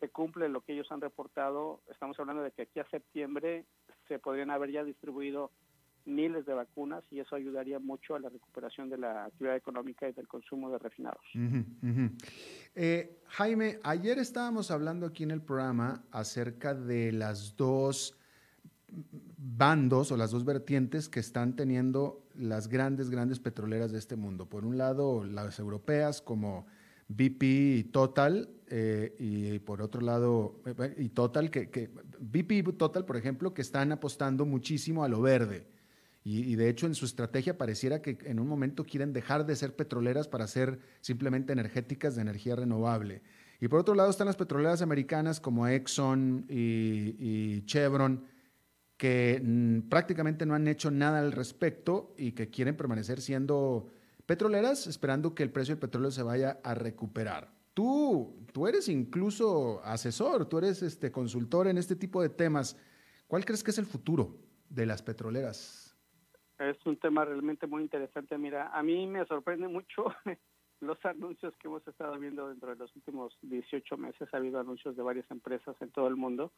[0.02, 3.64] se cumple lo que ellos han reportado, estamos hablando de que aquí a septiembre
[4.08, 5.52] se podrían haber ya distribuido
[6.06, 10.12] miles de vacunas y eso ayudaría mucho a la recuperación de la actividad económica y
[10.12, 11.22] del consumo de refinados.
[12.74, 18.18] Eh, Jaime, ayer estábamos hablando aquí en el programa acerca de las dos
[19.38, 24.46] bandos o las dos vertientes que están teniendo las grandes, grandes petroleras de este mundo.
[24.46, 26.66] Por un lado, las europeas como
[27.16, 30.60] BP y Total, eh, y por otro lado,
[30.96, 31.90] y Total, que, que,
[32.20, 35.66] BP y Total, por ejemplo, que están apostando muchísimo a lo verde.
[36.24, 39.74] Y, de hecho en su estrategia pareciera que en un momento quieren dejar de ser
[39.74, 43.22] petroleras para ser simplemente energéticas de energía renovable.
[43.60, 48.24] Y por otro lado están las petroleras americanas como Exxon y, Chevron,
[48.96, 53.88] que mm, prácticamente no han hecho nada al respecto y que quieren permanecer siendo
[54.32, 57.50] petroleras esperando que el precio del petróleo se vaya a recuperar.
[57.74, 62.80] Tú, tú eres incluso asesor, tú eres este consultor en este tipo de temas.
[63.26, 64.38] ¿Cuál crees que es el futuro
[64.70, 65.94] de las petroleras?
[66.58, 68.38] Es un tema realmente muy interesante.
[68.38, 70.06] Mira, a mí me sorprende mucho
[70.80, 74.30] los anuncios que hemos estado viendo dentro de los últimos 18 meses.
[74.32, 76.52] Ha habido anuncios de varias empresas en todo el mundo,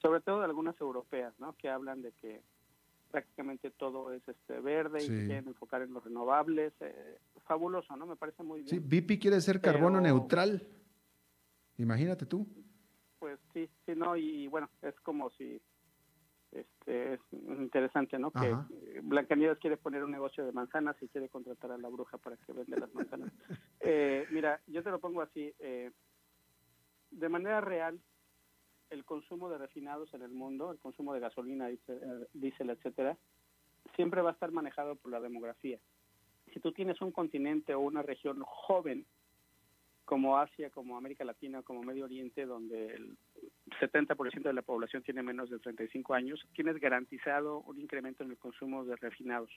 [0.00, 1.54] sobre todo de algunas europeas, ¿no?
[1.56, 2.42] Que hablan de que
[3.12, 6.72] prácticamente todo es este verde y quieren enfocar en los renovables.
[6.80, 8.06] Eh, fabuloso, ¿no?
[8.06, 8.68] Me parece muy bien.
[8.68, 10.66] Sí, BP quiere ser carbono neutral.
[11.76, 12.46] Imagínate tú.
[13.18, 15.60] Pues sí, sí, no, y, bueno, es como si
[16.50, 18.30] este es interesante, ¿no?
[18.32, 18.54] Que
[19.02, 22.52] Blancanieves quiere poner un negocio de manzanas y quiere contratar a la bruja para que
[22.52, 23.32] venda las manzanas.
[23.80, 25.54] eh, mira, yo te lo pongo así.
[25.58, 25.90] Eh,
[27.10, 28.00] de manera real,
[28.92, 31.68] el consumo de refinados en el mundo, el consumo de gasolina,
[32.34, 33.16] diésel, etcétera,
[33.96, 35.78] siempre va a estar manejado por la demografía.
[36.52, 39.06] Si tú tienes un continente o una región joven,
[40.04, 43.16] como Asia, como América Latina, como Medio Oriente, donde el
[43.80, 48.36] 70% de la población tiene menos de 35 años, tienes garantizado un incremento en el
[48.36, 49.50] consumo de refinados.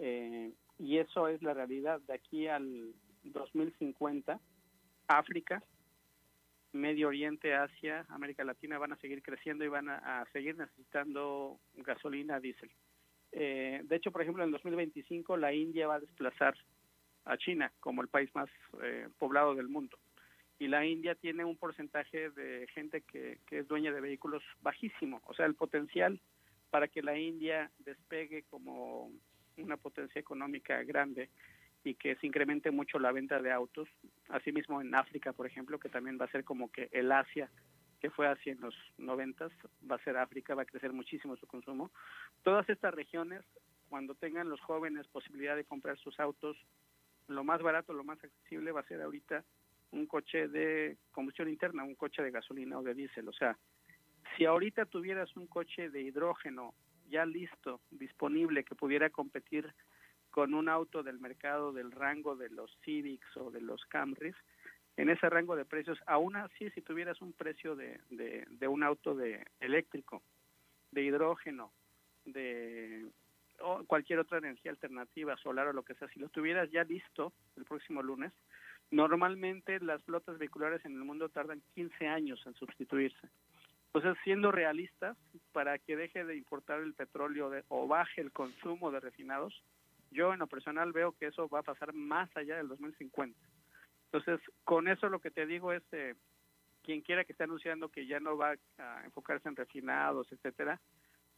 [0.00, 2.00] Eh, y eso es la realidad.
[2.00, 4.40] De aquí al 2050,
[5.06, 5.62] África
[6.76, 12.40] Medio Oriente, Asia, América Latina van a seguir creciendo y van a, seguir necesitando gasolina,
[12.40, 12.70] diésel.
[13.32, 16.54] Eh, de hecho, por ejemplo, en 2025 la India va a desplazar
[17.24, 18.48] a China como el país más
[18.82, 19.98] eh, poblado del mundo.
[20.58, 25.20] Y la India tiene un porcentaje de gente que, que es dueña de vehículos bajísimo.
[25.26, 26.20] O sea, el potencial
[26.70, 29.10] para que la India despegue como
[29.58, 31.30] una potencia económica grande
[31.86, 33.88] y que se incremente mucho la venta de autos.
[34.28, 37.48] Asimismo en África, por ejemplo, que también va a ser como que el Asia
[38.00, 39.50] que fue así en los noventas,
[39.90, 41.90] va a ser África, va a crecer muchísimo su consumo.
[42.42, 43.42] Todas estas regiones,
[43.88, 46.58] cuando tengan los jóvenes posibilidad de comprar sus autos,
[47.28, 49.44] lo más barato, lo más accesible va a ser ahorita
[49.92, 53.28] un coche de combustión interna, un coche de gasolina o de diésel.
[53.28, 53.56] O sea,
[54.36, 56.74] si ahorita tuvieras un coche de hidrógeno
[57.08, 59.72] ya listo, disponible, que pudiera competir
[60.36, 64.36] con un auto del mercado del rango de los Civics o de los Camrys,
[64.98, 69.14] en ese rango de precios, aún así si tuvieras un precio de, de, un auto
[69.14, 70.22] de eléctrico,
[70.90, 71.72] de hidrógeno,
[72.26, 73.06] de
[73.62, 77.32] o cualquier otra energía alternativa, solar o lo que sea, si lo tuvieras ya listo
[77.56, 78.30] el próximo lunes,
[78.90, 83.26] normalmente las flotas vehiculares en el mundo tardan 15 años en sustituirse.
[83.86, 85.16] Entonces, siendo realistas,
[85.52, 89.62] para que deje de importar el petróleo o baje el consumo de refinados,
[90.10, 93.38] yo en lo personal veo que eso va a pasar más allá del 2050.
[94.12, 96.14] Entonces, con eso lo que te digo es, eh,
[96.82, 100.80] quien quiera que esté anunciando que ya no va a enfocarse en refinados, etcétera,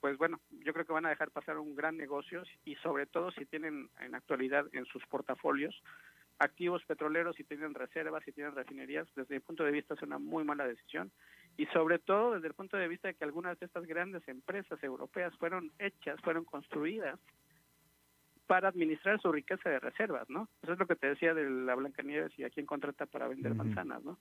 [0.00, 3.30] pues bueno, yo creo que van a dejar pasar un gran negocio y sobre todo
[3.32, 5.74] si tienen en actualidad en sus portafolios
[6.38, 10.18] activos petroleros, si tienen reservas, si tienen refinerías, desde mi punto de vista es una
[10.18, 11.10] muy mala decisión
[11.56, 14.80] y sobre todo desde el punto de vista de que algunas de estas grandes empresas
[14.84, 17.18] europeas fueron hechas, fueron construidas
[18.48, 20.48] para administrar su riqueza de reservas, ¿no?
[20.62, 23.54] Eso es lo que te decía de la Blancanieves y a quién contrata para vender
[23.54, 24.18] manzanas, ¿no?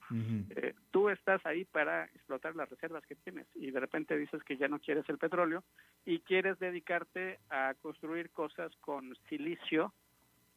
[0.50, 4.58] Eh, tú estás ahí para explotar las reservas que tienes y de repente dices que
[4.58, 5.64] ya no quieres el petróleo
[6.04, 9.94] y quieres dedicarte a construir cosas con silicio,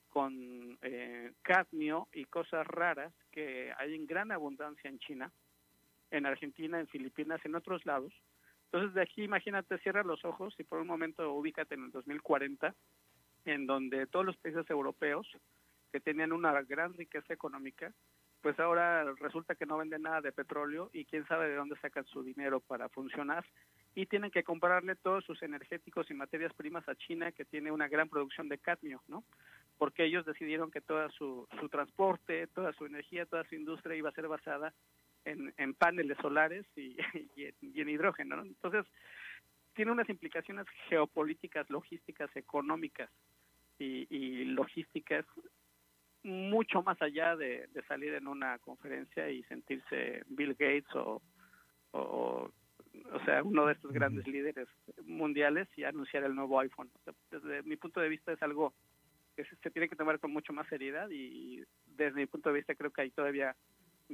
[0.10, 5.32] con eh, cadmio y cosas raras que hay en gran abundancia en China,
[6.12, 8.12] en Argentina, en Filipinas, en otros lados.
[8.66, 12.76] Entonces de aquí imagínate, cierra los ojos y por un momento ubícate en el 2040
[13.46, 15.28] en donde todos los países europeos
[15.92, 17.94] que tenían una gran riqueza económica,
[18.42, 22.06] pues ahora resulta que no venden nada de petróleo y quién sabe de dónde sacan
[22.06, 23.46] su dinero para funcionar
[23.94, 27.88] y tienen que comprarle todos sus energéticos y materias primas a China que tiene una
[27.88, 29.24] gran producción de cadmio, ¿no?
[29.78, 34.10] Porque ellos decidieron que toda su, su transporte, toda su energía, toda su industria iba
[34.10, 34.74] a ser basada
[35.26, 36.96] en, en paneles solares y,
[37.36, 38.44] y, en, hidrógeno, ¿no?
[38.44, 38.86] Entonces,
[39.74, 43.10] tiene unas implicaciones geopolíticas, logísticas, económicas
[43.82, 45.26] y, logísticas
[46.24, 51.22] mucho más allá de, salir en una conferencia y sentirse Bill Gates o,
[51.92, 52.52] o,
[53.26, 54.68] sea, uno de estos grandes líderes
[55.04, 56.92] mundiales y anunciar el nuevo iPhone.
[57.32, 58.74] desde mi punto de vista es algo
[59.36, 62.76] que se, tiene que tomar con mucho más seriedad y desde mi punto de vista
[62.76, 63.56] creo que hay todavía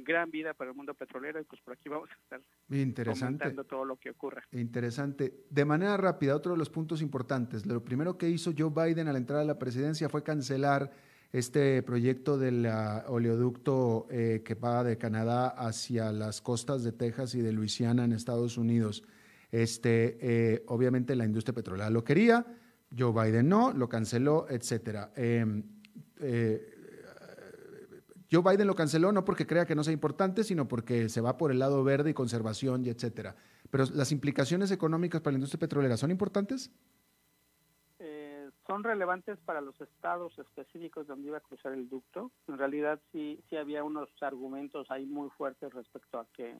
[0.04, 2.40] gran vida para el mundo petrolero y pues por aquí vamos a estar
[2.70, 3.38] Interesante.
[3.38, 4.42] comentando todo lo que ocurra.
[4.52, 5.44] Interesante.
[5.50, 7.66] De manera rápida, otro de los puntos importantes.
[7.66, 10.90] Lo primero que hizo Joe Biden a la entrada de la presidencia fue cancelar
[11.32, 12.66] este proyecto del
[13.06, 18.12] oleoducto eh, que va de Canadá hacia las costas de Texas y de Luisiana en
[18.12, 19.04] Estados Unidos.
[19.50, 22.46] Este, eh, obviamente la industria petrolera lo quería,
[22.96, 25.12] Joe Biden no, lo canceló, etcétera.
[25.16, 25.62] Em,
[26.20, 26.77] eh,
[28.30, 31.38] Joe Biden lo canceló no porque crea que no sea importante, sino porque se va
[31.38, 33.36] por el lado verde y conservación y etcétera.
[33.70, 36.70] Pero las implicaciones económicas para la industria petrolera son importantes.
[37.98, 42.30] Eh, son relevantes para los estados específicos donde iba a cruzar el ducto.
[42.48, 46.58] En realidad sí, sí había unos argumentos ahí muy fuertes respecto a que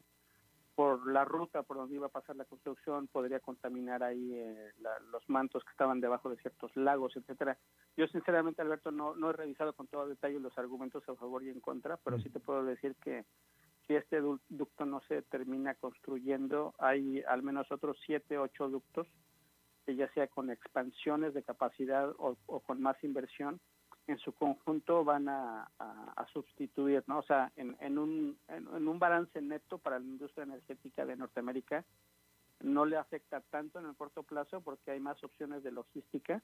[0.78, 4.70] por la ruta por donde iba a pasar la construcción podría contaminar ahí eh,
[5.10, 7.58] los mantos que estaban debajo de ciertos lagos, etcétera.
[7.96, 11.50] Yo sinceramente, Alberto, no, no he revisado con todo detalle los argumentos a favor y
[11.50, 13.24] en contra, pero sí te puedo decir que
[13.88, 19.08] si este ducto no se termina construyendo, hay al menos otros siete, ocho ductos,
[19.84, 23.58] que ya sea con expansiones de capacidad o con más inversión,
[24.08, 25.70] en su conjunto van a,
[26.32, 27.18] sustituir, ¿no?
[27.18, 31.84] O sea, en, en, un, en, un balance neto para la industria energética de Norteamérica
[32.60, 36.42] no le afecta tanto en el corto plazo porque hay más opciones de logística.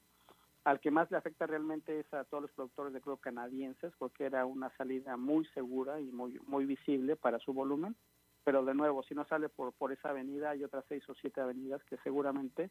[0.65, 4.25] Al que más le afecta realmente es a todos los productores de crudo canadienses porque
[4.25, 7.97] era una salida muy segura y muy muy visible para su volumen.
[8.45, 11.41] Pero de nuevo, si no sale por, por esa avenida, hay otras seis o siete
[11.41, 12.71] avenidas que seguramente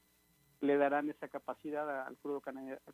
[0.63, 2.41] le darán esa capacidad al crudo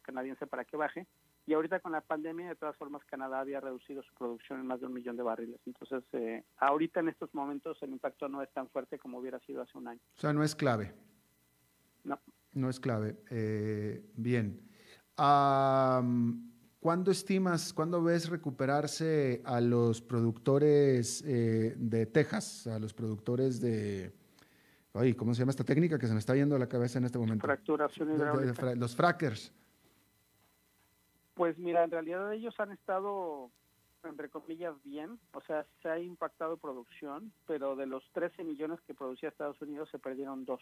[0.01, 1.05] canadiense para que baje.
[1.49, 4.81] Y ahorita con la pandemia, de todas formas, Canadá había reducido su producción en más
[4.81, 5.59] de un millón de barriles.
[5.65, 9.63] Entonces, eh, ahorita en estos momentos el impacto no es tan fuerte como hubiera sido
[9.63, 9.99] hace un año.
[10.15, 10.93] O sea, no es clave.
[12.03, 12.19] No.
[12.53, 13.17] No es clave.
[13.31, 14.61] Eh, bien.
[15.17, 24.13] ¿Cuándo estimas, cuándo ves recuperarse a los productores eh, de Texas, a los productores de,
[24.93, 27.05] Ay, ¿cómo se llama esta técnica que se me está yendo a la cabeza en
[27.05, 27.47] este momento?
[27.47, 28.75] Fracturación hidráulica.
[28.75, 29.51] Los frackers.
[31.39, 33.49] Pues mira, en realidad ellos han estado,
[34.03, 35.17] entre comillas, bien.
[35.31, 39.87] O sea, se ha impactado producción, pero de los 13 millones que producía Estados Unidos
[39.89, 40.61] se perdieron dos.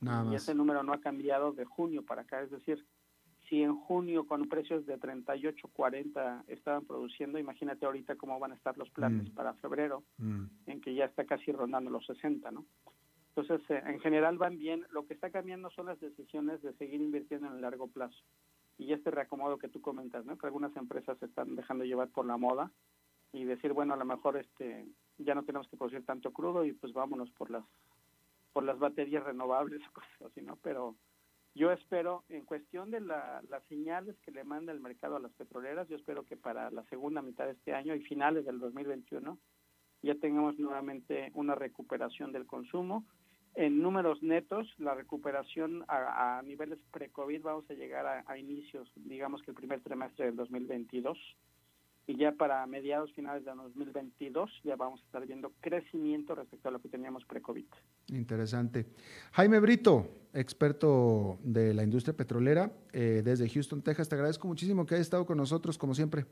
[0.00, 0.32] Nada más.
[0.32, 2.40] Y ese número no ha cambiado de junio para acá.
[2.40, 2.86] Es decir,
[3.48, 8.54] si en junio con precios de 38, 40 estaban produciendo, imagínate ahorita cómo van a
[8.54, 9.34] estar los planes mm.
[9.34, 10.44] para febrero, mm.
[10.66, 12.64] en que ya está casi rondando los 60, ¿no?
[13.34, 14.86] Entonces, eh, en general van bien.
[14.92, 18.22] Lo que está cambiando son las decisiones de seguir invirtiendo en el largo plazo.
[18.78, 20.36] Y este reacomodo que tú comentas, ¿no?
[20.38, 22.70] Que algunas empresas se están dejando llevar por la moda
[23.32, 24.86] y decir, bueno, a lo mejor este
[25.18, 27.64] ya no tenemos que producir tanto crudo y pues vámonos por las
[28.52, 30.56] por las baterías renovables o cosas así, ¿no?
[30.56, 30.96] Pero
[31.54, 35.88] yo espero, en cuestión de las señales que le manda el mercado a las petroleras,
[35.88, 39.38] yo espero que para la segunda mitad de este año y finales del 2021
[40.02, 43.04] ya tengamos nuevamente una recuperación del consumo,
[43.54, 49.50] en números netos, la recuperación a, niveles pre-COVID vamos a llegar a, inicios, digamos que
[49.50, 51.18] el primer trimestre del 2022.
[52.06, 56.72] y ya para mediados finales de 2022 ya vamos a estar viendo crecimiento respecto a
[56.72, 57.66] lo que teníamos pre-COVID.
[58.08, 58.86] Interesante.
[59.32, 64.94] Jaime Brito, experto de la industria petrolera eh, desde Houston, Texas, te agradezco muchísimo que
[64.94, 66.24] hayas estado con nosotros como siempre.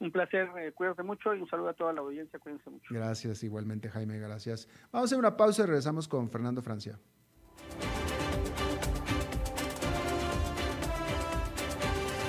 [0.00, 2.86] Un placer, eh, cuídate mucho y un saludo a toda la audiencia, cuídense mucho.
[2.94, 4.68] Gracias, igualmente Jaime, gracias.
[4.92, 6.98] Vamos a hacer una pausa y regresamos con Fernando Francia.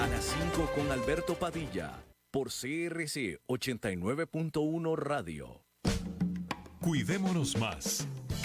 [0.01, 5.61] A las 5 con Alberto Padilla por CRC 89.1 Radio.
[6.79, 8.07] Cuidémonos más.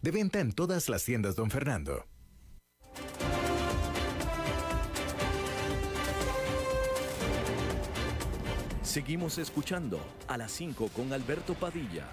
[0.00, 2.06] De venta en todas las tiendas, don Fernando.
[8.82, 12.08] Seguimos escuchando a las 5 con Alberto Padilla.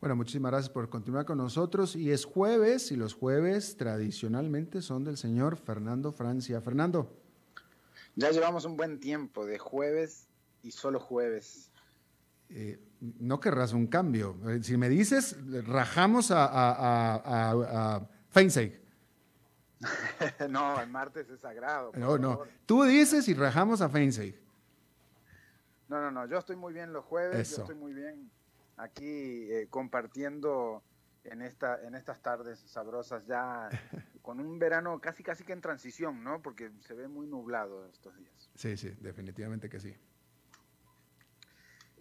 [0.00, 1.94] Bueno, muchísimas gracias por continuar con nosotros.
[1.94, 6.60] Y es jueves, y los jueves tradicionalmente son del señor Fernando Francia.
[6.60, 7.16] Fernando.
[8.16, 10.26] Ya llevamos un buen tiempo de jueves
[10.64, 11.71] y solo jueves.
[12.54, 14.36] Eh, no querrás un cambio.
[14.48, 15.36] Eh, si me dices,
[15.66, 18.08] rajamos a, a, a,
[20.48, 21.92] no, el martes es sagrado.
[21.96, 22.42] No, no.
[22.66, 24.36] Tú dices y rajamos a Feinstein.
[25.88, 26.26] No, no, no.
[26.26, 27.56] Yo estoy muy bien los jueves.
[27.56, 28.30] Yo estoy muy bien
[28.76, 30.82] aquí eh, compartiendo
[31.24, 33.68] en, esta, en estas tardes sabrosas ya
[34.22, 36.40] con un verano casi casi que en transición, ¿no?
[36.40, 38.50] Porque se ve muy nublado estos días.
[38.54, 39.94] Sí, sí, definitivamente que sí.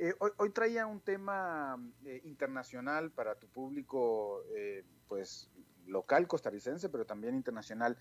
[0.04, 5.52] Eh, hoy, traía un tema eh, internacional para tu público, eh, pues
[5.86, 8.00] local costarricense, pero también internacional,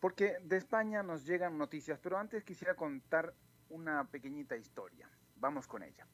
[0.00, 3.34] porque de España nos llegan noticias, pero antes quisiera contar
[3.68, 5.10] una pequeñita historia.
[5.36, 6.06] Vamos con ella.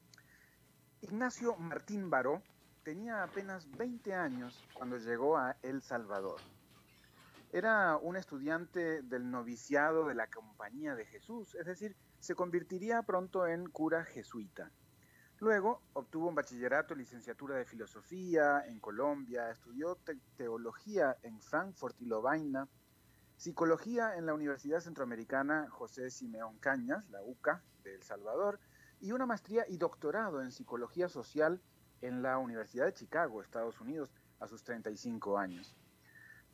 [1.02, 2.42] Ignacio Martín Baró
[2.82, 6.40] tenía apenas 20 años cuando llegó a El Salvador.
[7.52, 13.46] Era un estudiante del noviciado de la Compañía de Jesús, es decir, se convertiría pronto
[13.46, 14.72] en cura jesuita.
[15.40, 19.96] Luego obtuvo un bachillerato y licenciatura de filosofía en Colombia, estudió
[20.36, 22.68] teología en Frankfurt y Lovaina,
[23.36, 28.58] psicología en la Universidad Centroamericana José Simeón Cañas, la UCA de El Salvador,
[29.00, 31.62] y una maestría y doctorado en psicología social
[32.00, 35.76] en la Universidad de Chicago, Estados Unidos, a sus 35 años.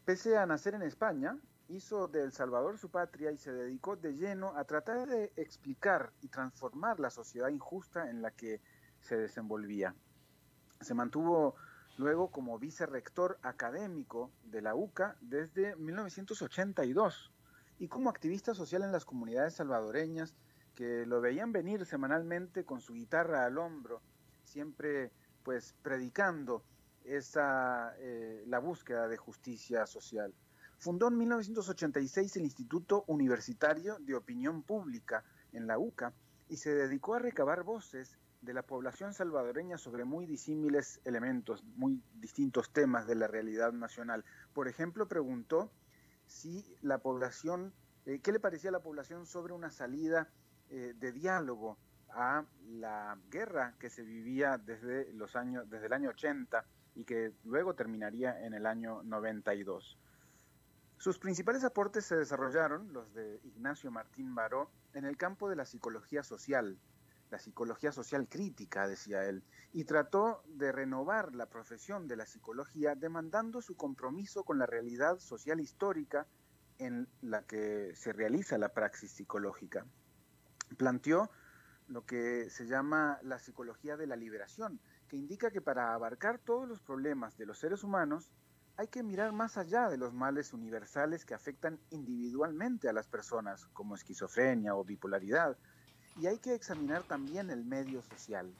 [0.04, 4.14] Pese a nacer en España, hizo de El Salvador su patria y se dedicó de
[4.14, 8.60] lleno a tratar de explicar y transformar la sociedad injusta en la que
[9.04, 9.94] se desenvolvía.
[10.80, 11.54] Se mantuvo
[11.96, 17.30] luego como vicerrector académico de la UCA desde 1982
[17.78, 20.34] y como activista social en las comunidades salvadoreñas
[20.74, 24.02] que lo veían venir semanalmente con su guitarra al hombro,
[24.42, 25.12] siempre
[25.44, 26.64] pues predicando
[27.04, 30.34] esa, eh, la búsqueda de justicia social.
[30.78, 36.12] Fundó en 1986 el Instituto Universitario de Opinión Pública en la UCA
[36.48, 42.02] y se dedicó a recabar voces de la población salvadoreña sobre muy disímiles elementos, muy
[42.14, 44.24] distintos temas de la realidad nacional.
[44.52, 45.70] Por ejemplo, preguntó
[46.26, 47.72] si la población,
[48.06, 50.28] eh, qué le parecía a la población sobre una salida
[50.70, 51.78] eh, de diálogo
[52.10, 56.64] a la guerra que se vivía desde los años, desde el año 80
[56.94, 59.98] y que luego terminaría en el año 92.
[60.98, 65.66] Sus principales aportes se desarrollaron, los de Ignacio Martín Baró, en el campo de la
[65.66, 66.78] psicología social,
[67.34, 72.94] la psicología social crítica, decía él, y trató de renovar la profesión de la psicología
[72.94, 76.28] demandando su compromiso con la realidad social histórica
[76.78, 79.84] en la que se realiza la praxis psicológica.
[80.78, 81.28] Planteó
[81.88, 84.78] lo que se llama la psicología de la liberación,
[85.08, 88.30] que indica que para abarcar todos los problemas de los seres humanos
[88.76, 93.66] hay que mirar más allá de los males universales que afectan individualmente a las personas,
[93.72, 95.58] como esquizofrenia o bipolaridad,
[96.16, 98.52] y hay que examinar también el medio social.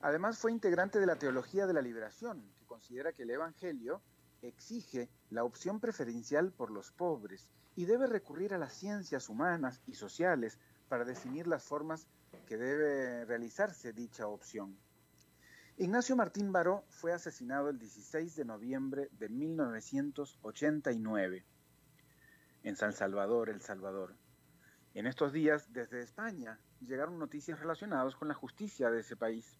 [0.00, 4.02] Además fue integrante de la teología de la liberación, que considera que el Evangelio
[4.42, 9.94] exige la opción preferencial por los pobres y debe recurrir a las ciencias humanas y
[9.94, 12.06] sociales para definir las formas
[12.46, 14.76] que debe realizarse dicha opción.
[15.76, 21.44] Ignacio Martín Baró fue asesinado el 16 de noviembre de 1989
[22.62, 24.14] en San Salvador, El Salvador.
[24.94, 29.58] En estos días, desde España, llegaron noticias relacionadas con la justicia de ese país.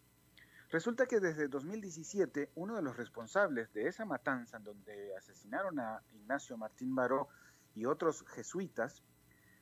[0.71, 6.05] Resulta que desde 2017, uno de los responsables de esa matanza en donde asesinaron a
[6.13, 7.29] Ignacio Martín Baró
[7.75, 9.03] y otros jesuitas,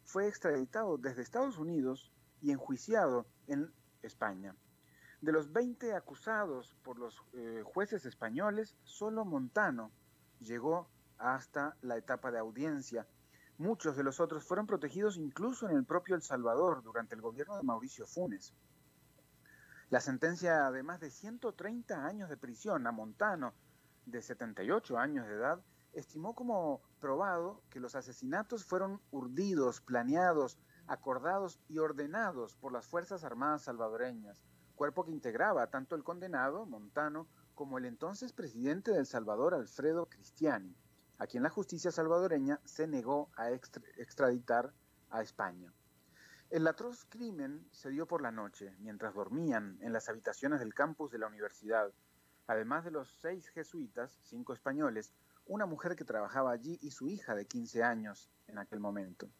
[0.05, 2.13] fue extraditado desde Estados Unidos
[2.43, 4.55] y enjuiciado en España.
[5.23, 9.91] De los 20 acusados por los eh, jueces españoles, solo Montano
[10.39, 13.07] llegó hasta la etapa de audiencia.
[13.59, 17.57] Muchos de los otros fueron protegidos incluso en el propio El Salvador durante el gobierno
[17.57, 18.55] de Mauricio Funes.
[19.91, 23.53] La sentencia de más de 130 años de prisión a Montano,
[24.07, 25.61] de 78 años de edad,
[25.93, 33.23] estimó como probado que los asesinatos fueron urdidos, planeados, acordados y ordenados por las Fuerzas
[33.23, 34.43] Armadas salvadoreñas,
[34.75, 40.07] cuerpo que integraba tanto el condenado, Montano, como el entonces presidente de El Salvador, Alfredo
[40.07, 40.75] Cristiani,
[41.23, 44.73] a quien la justicia salvadoreña se negó a extraditar
[45.09, 45.73] a España.
[46.51, 51.13] El atroz crimen se dio por la noche, mientras dormían en las habitaciones del campus
[51.13, 51.93] de la universidad.
[52.49, 55.13] Además de los seis jesuitas, cinco españoles,
[55.47, 59.31] una mujer que trabajaba allí y su hija de 15 años en aquel momento.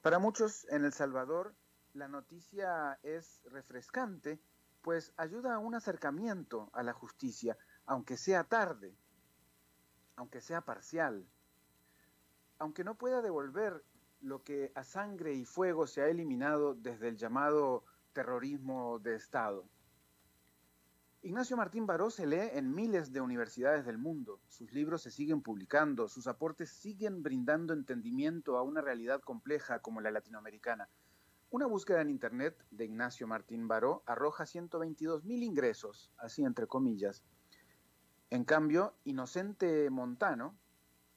[0.00, 1.54] Para muchos en El Salvador,
[1.92, 4.40] la noticia es refrescante,
[4.80, 8.96] pues ayuda a un acercamiento a la justicia, aunque sea tarde,
[10.16, 11.26] aunque sea parcial,
[12.58, 13.84] aunque no pueda devolver
[14.20, 19.68] lo que a sangre y fuego se ha eliminado desde el llamado terrorismo de Estado.
[21.22, 25.42] Ignacio Martín Baró se lee en miles de universidades del mundo, sus libros se siguen
[25.42, 30.88] publicando, sus aportes siguen brindando entendimiento a una realidad compleja como la latinoamericana.
[31.50, 37.24] Una búsqueda en Internet de Ignacio Martín Baró arroja 122 mil ingresos, así entre comillas.
[38.30, 40.58] En cambio, Inocente Montano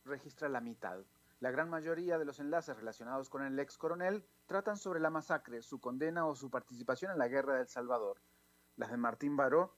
[0.05, 0.99] registra la mitad.
[1.39, 5.61] La gran mayoría de los enlaces relacionados con el ex coronel tratan sobre la masacre,
[5.61, 8.21] su condena o su participación en la guerra de El Salvador.
[8.75, 9.75] Las de Martín Baró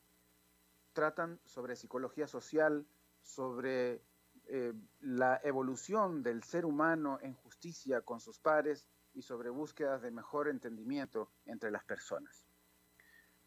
[0.93, 2.86] tratan sobre psicología social,
[3.21, 4.01] sobre
[4.47, 10.11] eh, la evolución del ser humano en justicia con sus pares y sobre búsquedas de
[10.11, 12.45] mejor entendimiento entre las personas.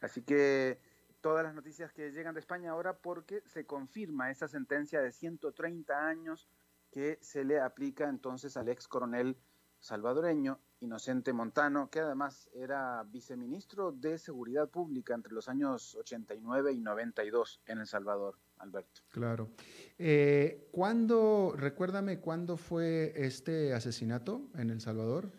[0.00, 0.80] Así que
[1.24, 6.06] todas las noticias que llegan de España ahora porque se confirma esa sentencia de 130
[6.06, 6.50] años
[6.90, 9.34] que se le aplica entonces al ex coronel
[9.80, 16.80] salvadoreño Inocente Montano, que además era viceministro de Seguridad Pública entre los años 89 y
[16.80, 19.00] 92 en El Salvador, Alberto.
[19.08, 19.48] Claro.
[19.96, 25.32] Eh, ¿Cuándo, recuérdame, cuándo fue este asesinato en El Salvador?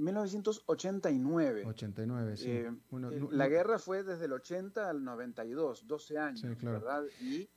[0.00, 1.64] 1989.
[1.66, 2.50] 89, sí.
[2.50, 7.04] Eh, eh, la guerra fue desde el 80 al 92, 12 años, ¿verdad?
[7.20, 7.48] Y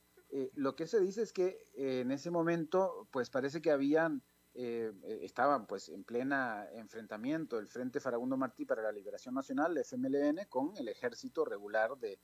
[0.54, 4.22] lo que se dice es que en ese momento, pues parece que habían
[4.56, 4.92] eh,
[5.22, 10.76] estaban pues en plena enfrentamiento el Frente Farabundo Martí para la Liberación Nacional, FMLN, con
[10.76, 12.20] el ejército regular de,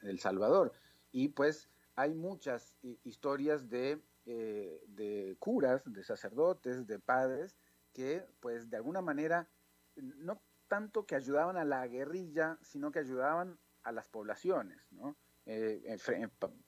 [0.00, 0.72] El Salvador.
[1.10, 2.74] Y pues hay muchas
[3.04, 7.58] historias de, eh, de curas, de sacerdotes, de padres,
[7.92, 9.48] que pues de alguna manera,
[9.96, 15.16] no tanto que ayudaban a la guerrilla, sino que ayudaban a las poblaciones, ¿no?
[15.44, 15.98] Eh,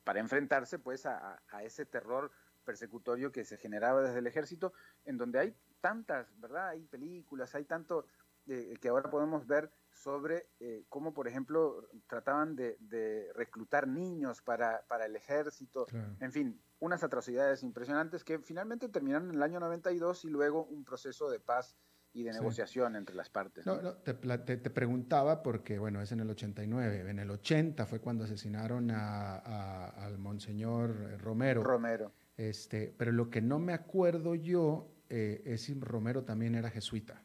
[0.03, 2.33] para enfrentarse pues a, a ese terror
[2.65, 4.73] persecutorio que se generaba desde el ejército,
[5.05, 6.69] en donde hay tantas, ¿verdad?
[6.71, 8.07] Hay películas, hay tanto
[8.47, 14.85] eh, que ahora podemos ver sobre eh, cómo, por ejemplo, trataban de, reclutar niños para,
[14.87, 15.87] para el ejército,
[16.21, 20.85] en fin, unas atrocidades impresionantes que finalmente terminaron en el año 92 y luego un
[20.85, 21.75] proceso de paz
[22.13, 23.67] y de negociación entre las partes.
[23.67, 28.01] No, no, te, te, preguntaba porque, bueno, es en el 89, en el 80 fue
[28.01, 31.65] cuando asesinaron a, al monseñor Romero.
[31.65, 32.13] Romero.
[32.37, 37.25] Este, pero lo que no me acuerdo yo eh, es si Romero también era jesuita.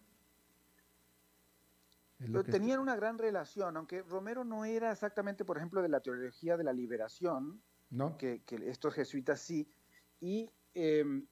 [2.49, 6.63] tenían una gran relación, aunque Romero no era exactamente, por ejemplo, de la teología de
[6.63, 8.17] la liberación, ¿no?
[8.17, 9.67] que, estos jesuitas sí,
[10.19, 11.25] y em,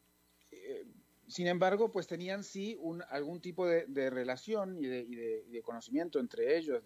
[0.52, 0.86] eh,
[1.28, 6.84] sin embargo, pues tenían sí un, algún tipo de, relación y de, conocimiento entre ellos,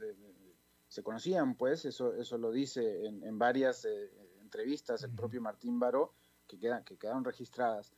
[0.88, 4.11] se conocían, pues, eso, eso lo dice en, varias eh,
[4.41, 6.13] entrevistas el propio Martín Baró,
[6.47, 7.93] que, que quedaron registradas.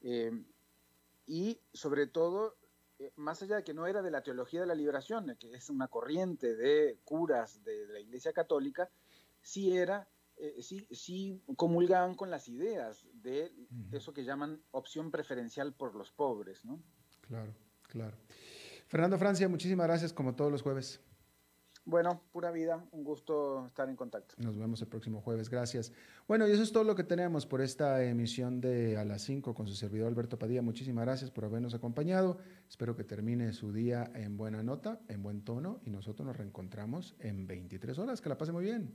[0.00, 0.44] Em,
[1.26, 2.56] y sobre todo
[2.98, 5.68] eh, más allá de que no era de la teología de la liberación, que es
[5.68, 8.88] una corriente de curas de, la Iglesia Católica,
[9.42, 13.52] sí era, eh, sí, sí comulgaban con las ideas de
[13.92, 16.80] eso que llaman opción preferencial por los pobres, ¿no?
[17.20, 17.54] Claro,
[17.88, 18.16] claro.
[18.86, 21.00] Fernando Francia, muchísimas gracias como todos los jueves.
[21.86, 24.34] Bueno, pura vida, un gusto estar en contacto.
[24.38, 25.92] Nos vemos el próximo jueves, gracias.
[26.26, 29.54] Bueno, y eso es todo lo que tenemos por esta emisión de A las 5
[29.54, 30.62] con su servidor Alberto Padilla.
[30.62, 32.38] Muchísimas gracias por habernos acompañado.
[32.70, 37.16] Espero que termine su día en buena nota, en buen tono, y nosotros nos reencontramos
[37.18, 38.22] en 23 horas.
[38.22, 38.94] Que la pase muy bien.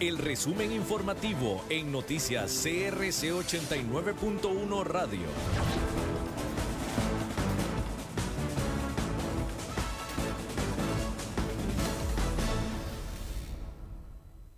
[0.00, 5.20] El resumen informativo en noticias CRC 89.1 Radio.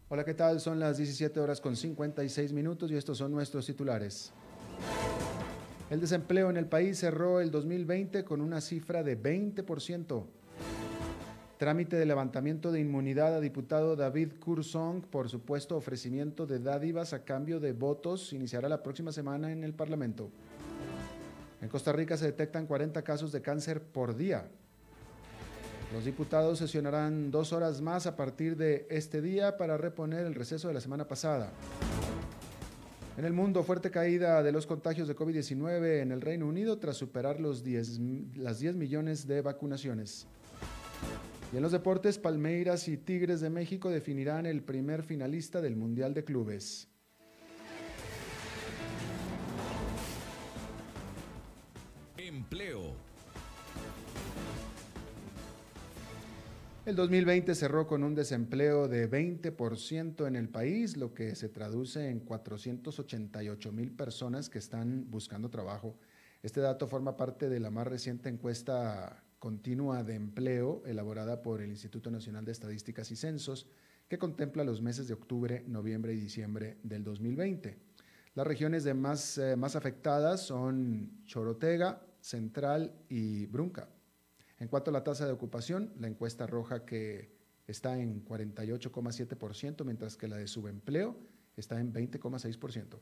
[0.09, 0.59] Hola, ¿qué tal?
[0.59, 4.33] Son las 17 horas con 56 minutos y estos son nuestros titulares.
[5.91, 10.25] El desempleo en el país cerró el 2020 con una cifra de 20%.
[11.63, 17.23] Trámite de levantamiento de inmunidad a diputado David Kursong por supuesto ofrecimiento de dádivas a
[17.23, 20.29] cambio de votos iniciará la próxima semana en el Parlamento.
[21.61, 24.49] En Costa Rica se detectan 40 casos de cáncer por día.
[25.93, 30.67] Los diputados sesionarán dos horas más a partir de este día para reponer el receso
[30.67, 31.53] de la semana pasada.
[33.17, 36.97] En el mundo, fuerte caída de los contagios de COVID-19 en el Reino Unido tras
[36.97, 38.01] superar los 10,
[38.35, 40.27] las 10 millones de vacunaciones.
[41.53, 46.15] Y en los deportes, Palmeiras y Tigres de México definirán el primer finalista del Mundial
[46.15, 46.89] de Clubes.
[52.17, 52.95] Empleo.
[56.87, 62.09] El 2020 cerró con un desempleo de 20% en el país, lo que se traduce
[62.09, 65.99] en 488 mil personas que están buscando trabajo.
[66.43, 71.71] Este dato forma parte de la más reciente encuesta continua de empleo elaborada por el
[71.71, 73.67] Instituto Nacional de Estadísticas y Censos,
[74.07, 77.77] que contempla los meses de octubre, noviembre y diciembre del 2020.
[78.37, 83.89] Las regiones de más, eh, más afectadas son Chorotega, Central y Brunca.
[84.61, 87.35] En cuanto a la tasa de ocupación, la encuesta roja que
[87.67, 91.17] está en 48,7%, mientras que la de subempleo
[91.57, 93.01] está en 20,6%.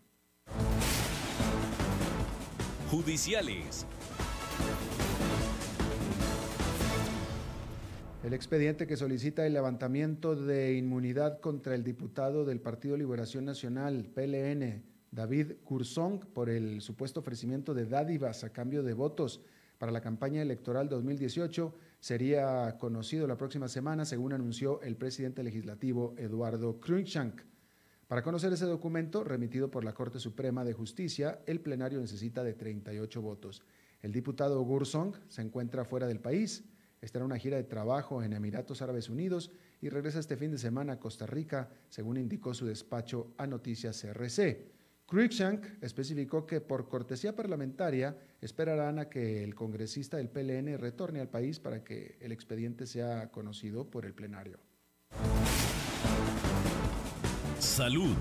[2.91, 3.87] Judiciales.
[8.23, 14.11] El expediente que solicita el levantamiento de inmunidad contra el diputado del Partido Liberación Nacional,
[14.15, 19.41] PLN, David Cursong, por el supuesto ofrecimiento de dádivas a cambio de votos
[19.79, 26.15] para la campaña electoral 2018 sería conocido la próxima semana, según anunció el presidente legislativo
[26.19, 27.41] Eduardo Cruikshank.
[28.07, 32.53] Para conocer ese documento, remitido por la Corte Suprema de Justicia, el plenario necesita de
[32.53, 33.63] 38 votos.
[34.03, 36.65] El diputado Gursong se encuentra fuera del país
[37.01, 40.59] estará en una gira de trabajo en Emiratos Árabes Unidos y regresa este fin de
[40.59, 44.71] semana a Costa Rica, según indicó su despacho a Noticias CRC.
[45.07, 51.29] Cruikshank especificó que por cortesía parlamentaria esperarán a que el congresista del PLN retorne al
[51.29, 54.61] país para que el expediente sea conocido por el plenario.
[57.59, 58.17] Salud.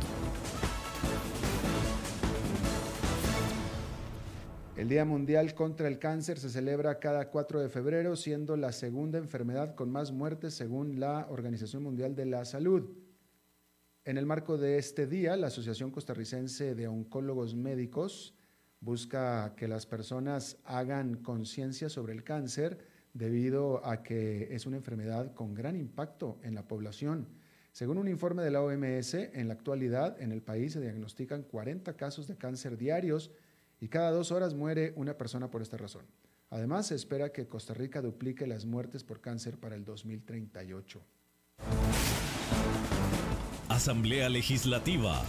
[4.79, 9.17] El Día Mundial contra el Cáncer se celebra cada 4 de febrero, siendo la segunda
[9.17, 12.89] enfermedad con más muertes según la Organización Mundial de la Salud.
[14.05, 18.33] En el marco de este día, la Asociación Costarricense de Oncólogos Médicos
[18.79, 22.77] busca que las personas hagan conciencia sobre el cáncer,
[23.13, 27.27] debido a que es una enfermedad con gran impacto en la población.
[27.73, 31.97] Según un informe de la OMS, en la actualidad en el país se diagnostican 40
[31.97, 33.29] casos de cáncer diarios
[33.79, 36.05] y cada dos horas muere una persona por esta razón.
[36.49, 41.01] Además, se espera que Costa Rica duplique las muertes por cáncer para el 2038.
[43.69, 45.23] Asamblea Legislativa.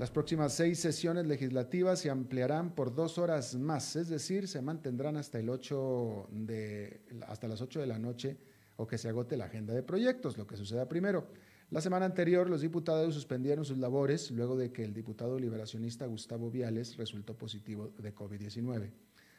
[0.00, 5.18] Las próximas seis sesiones legislativas se ampliarán por dos horas más, es decir, se mantendrán
[5.18, 8.38] hasta, el 8 de, hasta las 8 de la noche
[8.76, 11.28] o que se agote la agenda de proyectos, lo que suceda primero.
[11.70, 16.50] La semana anterior, los diputados suspendieron sus labores luego de que el diputado liberacionista Gustavo
[16.50, 18.90] Viales resultó positivo de COVID-19.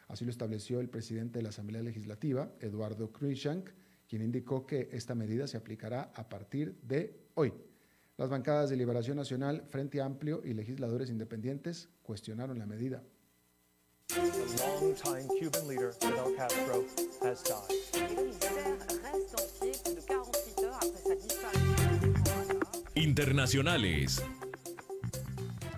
[0.07, 3.69] Así lo estableció el presidente de la Asamblea Legislativa, Eduardo Cruikshank,
[4.07, 7.51] quien indicó que esta medida se aplicará a partir de hoy.
[8.15, 13.03] Las bancadas de Liberación Nacional, Frente Amplio y legisladores independientes cuestionaron la medida.
[23.01, 24.23] Internacionales.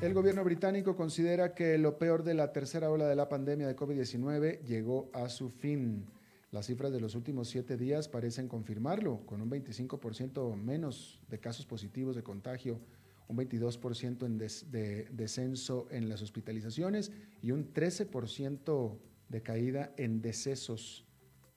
[0.02, 3.78] El gobierno británico considera que lo peor de la tercera ola de la pandemia de
[3.78, 6.06] COVID-19 llegó a su fin.
[6.52, 11.66] Las cifras de los últimos siete días parecen confirmarlo, con un 25% menos de casos
[11.66, 12.82] positivos de contagio,
[13.30, 18.98] un 22% en de descenso en las hospitalizaciones y un 13%
[19.30, 21.06] de caída en decesos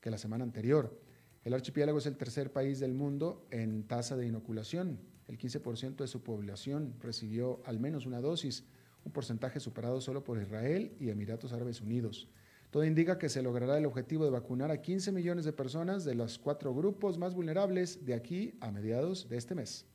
[0.01, 0.97] que la semana anterior.
[1.43, 5.16] El archipiélago es el tercer país del mundo en tasa de inoculación.
[5.29, 8.65] El 15% de su población recibió al menos una dosis,
[9.05, 12.29] un porcentaje superado solo por Israel y Emiratos Árabes Unidos.
[12.71, 16.15] Todo indica que se logrará el objetivo de vacunar a 15 millones de personas de
[16.15, 19.87] los cuatro grupos más vulnerables de aquí a mediados de este mes.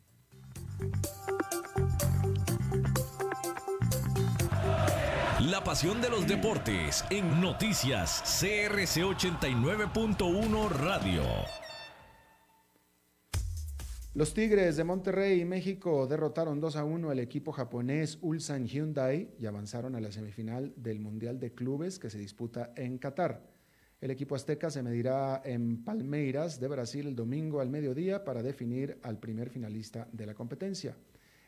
[5.40, 11.24] La pasión de los deportes en noticias CRC 89.1 Radio.
[14.14, 19.46] Los Tigres de Monterrey, México, derrotaron 2 a 1 al equipo japonés Ulsan Hyundai y
[19.46, 23.42] avanzaron a la semifinal del Mundial de Clubes que se disputa en Qatar.
[24.02, 29.00] El equipo azteca se medirá en Palmeiras de Brasil el domingo al mediodía para definir
[29.02, 30.98] al primer finalista de la competencia.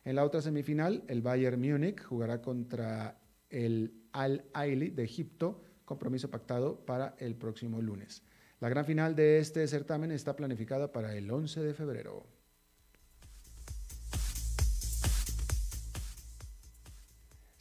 [0.06, 6.32] En la otra semifinal, el Bayern Múnich jugará contra el Al Aili de Egipto, compromiso
[6.32, 8.24] pactado para el próximo lunes.
[8.62, 12.33] La gran final de este certamen está planificada para el 11 de febrero.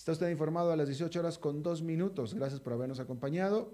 [0.03, 2.35] Está usted informado a las 18 horas con dos minutos.
[2.35, 3.73] Gracias por habernos acompañado.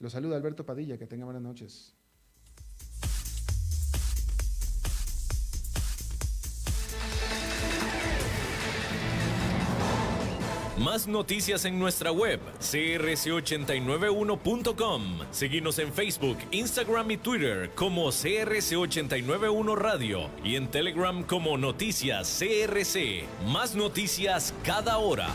[0.00, 0.98] Los saluda Alberto Padilla.
[0.98, 1.94] Que tenga buenas noches.
[10.78, 15.20] Más noticias en nuestra web, crc891.com.
[15.30, 23.26] Seguimos en Facebook, Instagram y Twitter como CRC891 Radio y en Telegram como Noticias CRC.
[23.46, 25.28] Más noticias cada hora.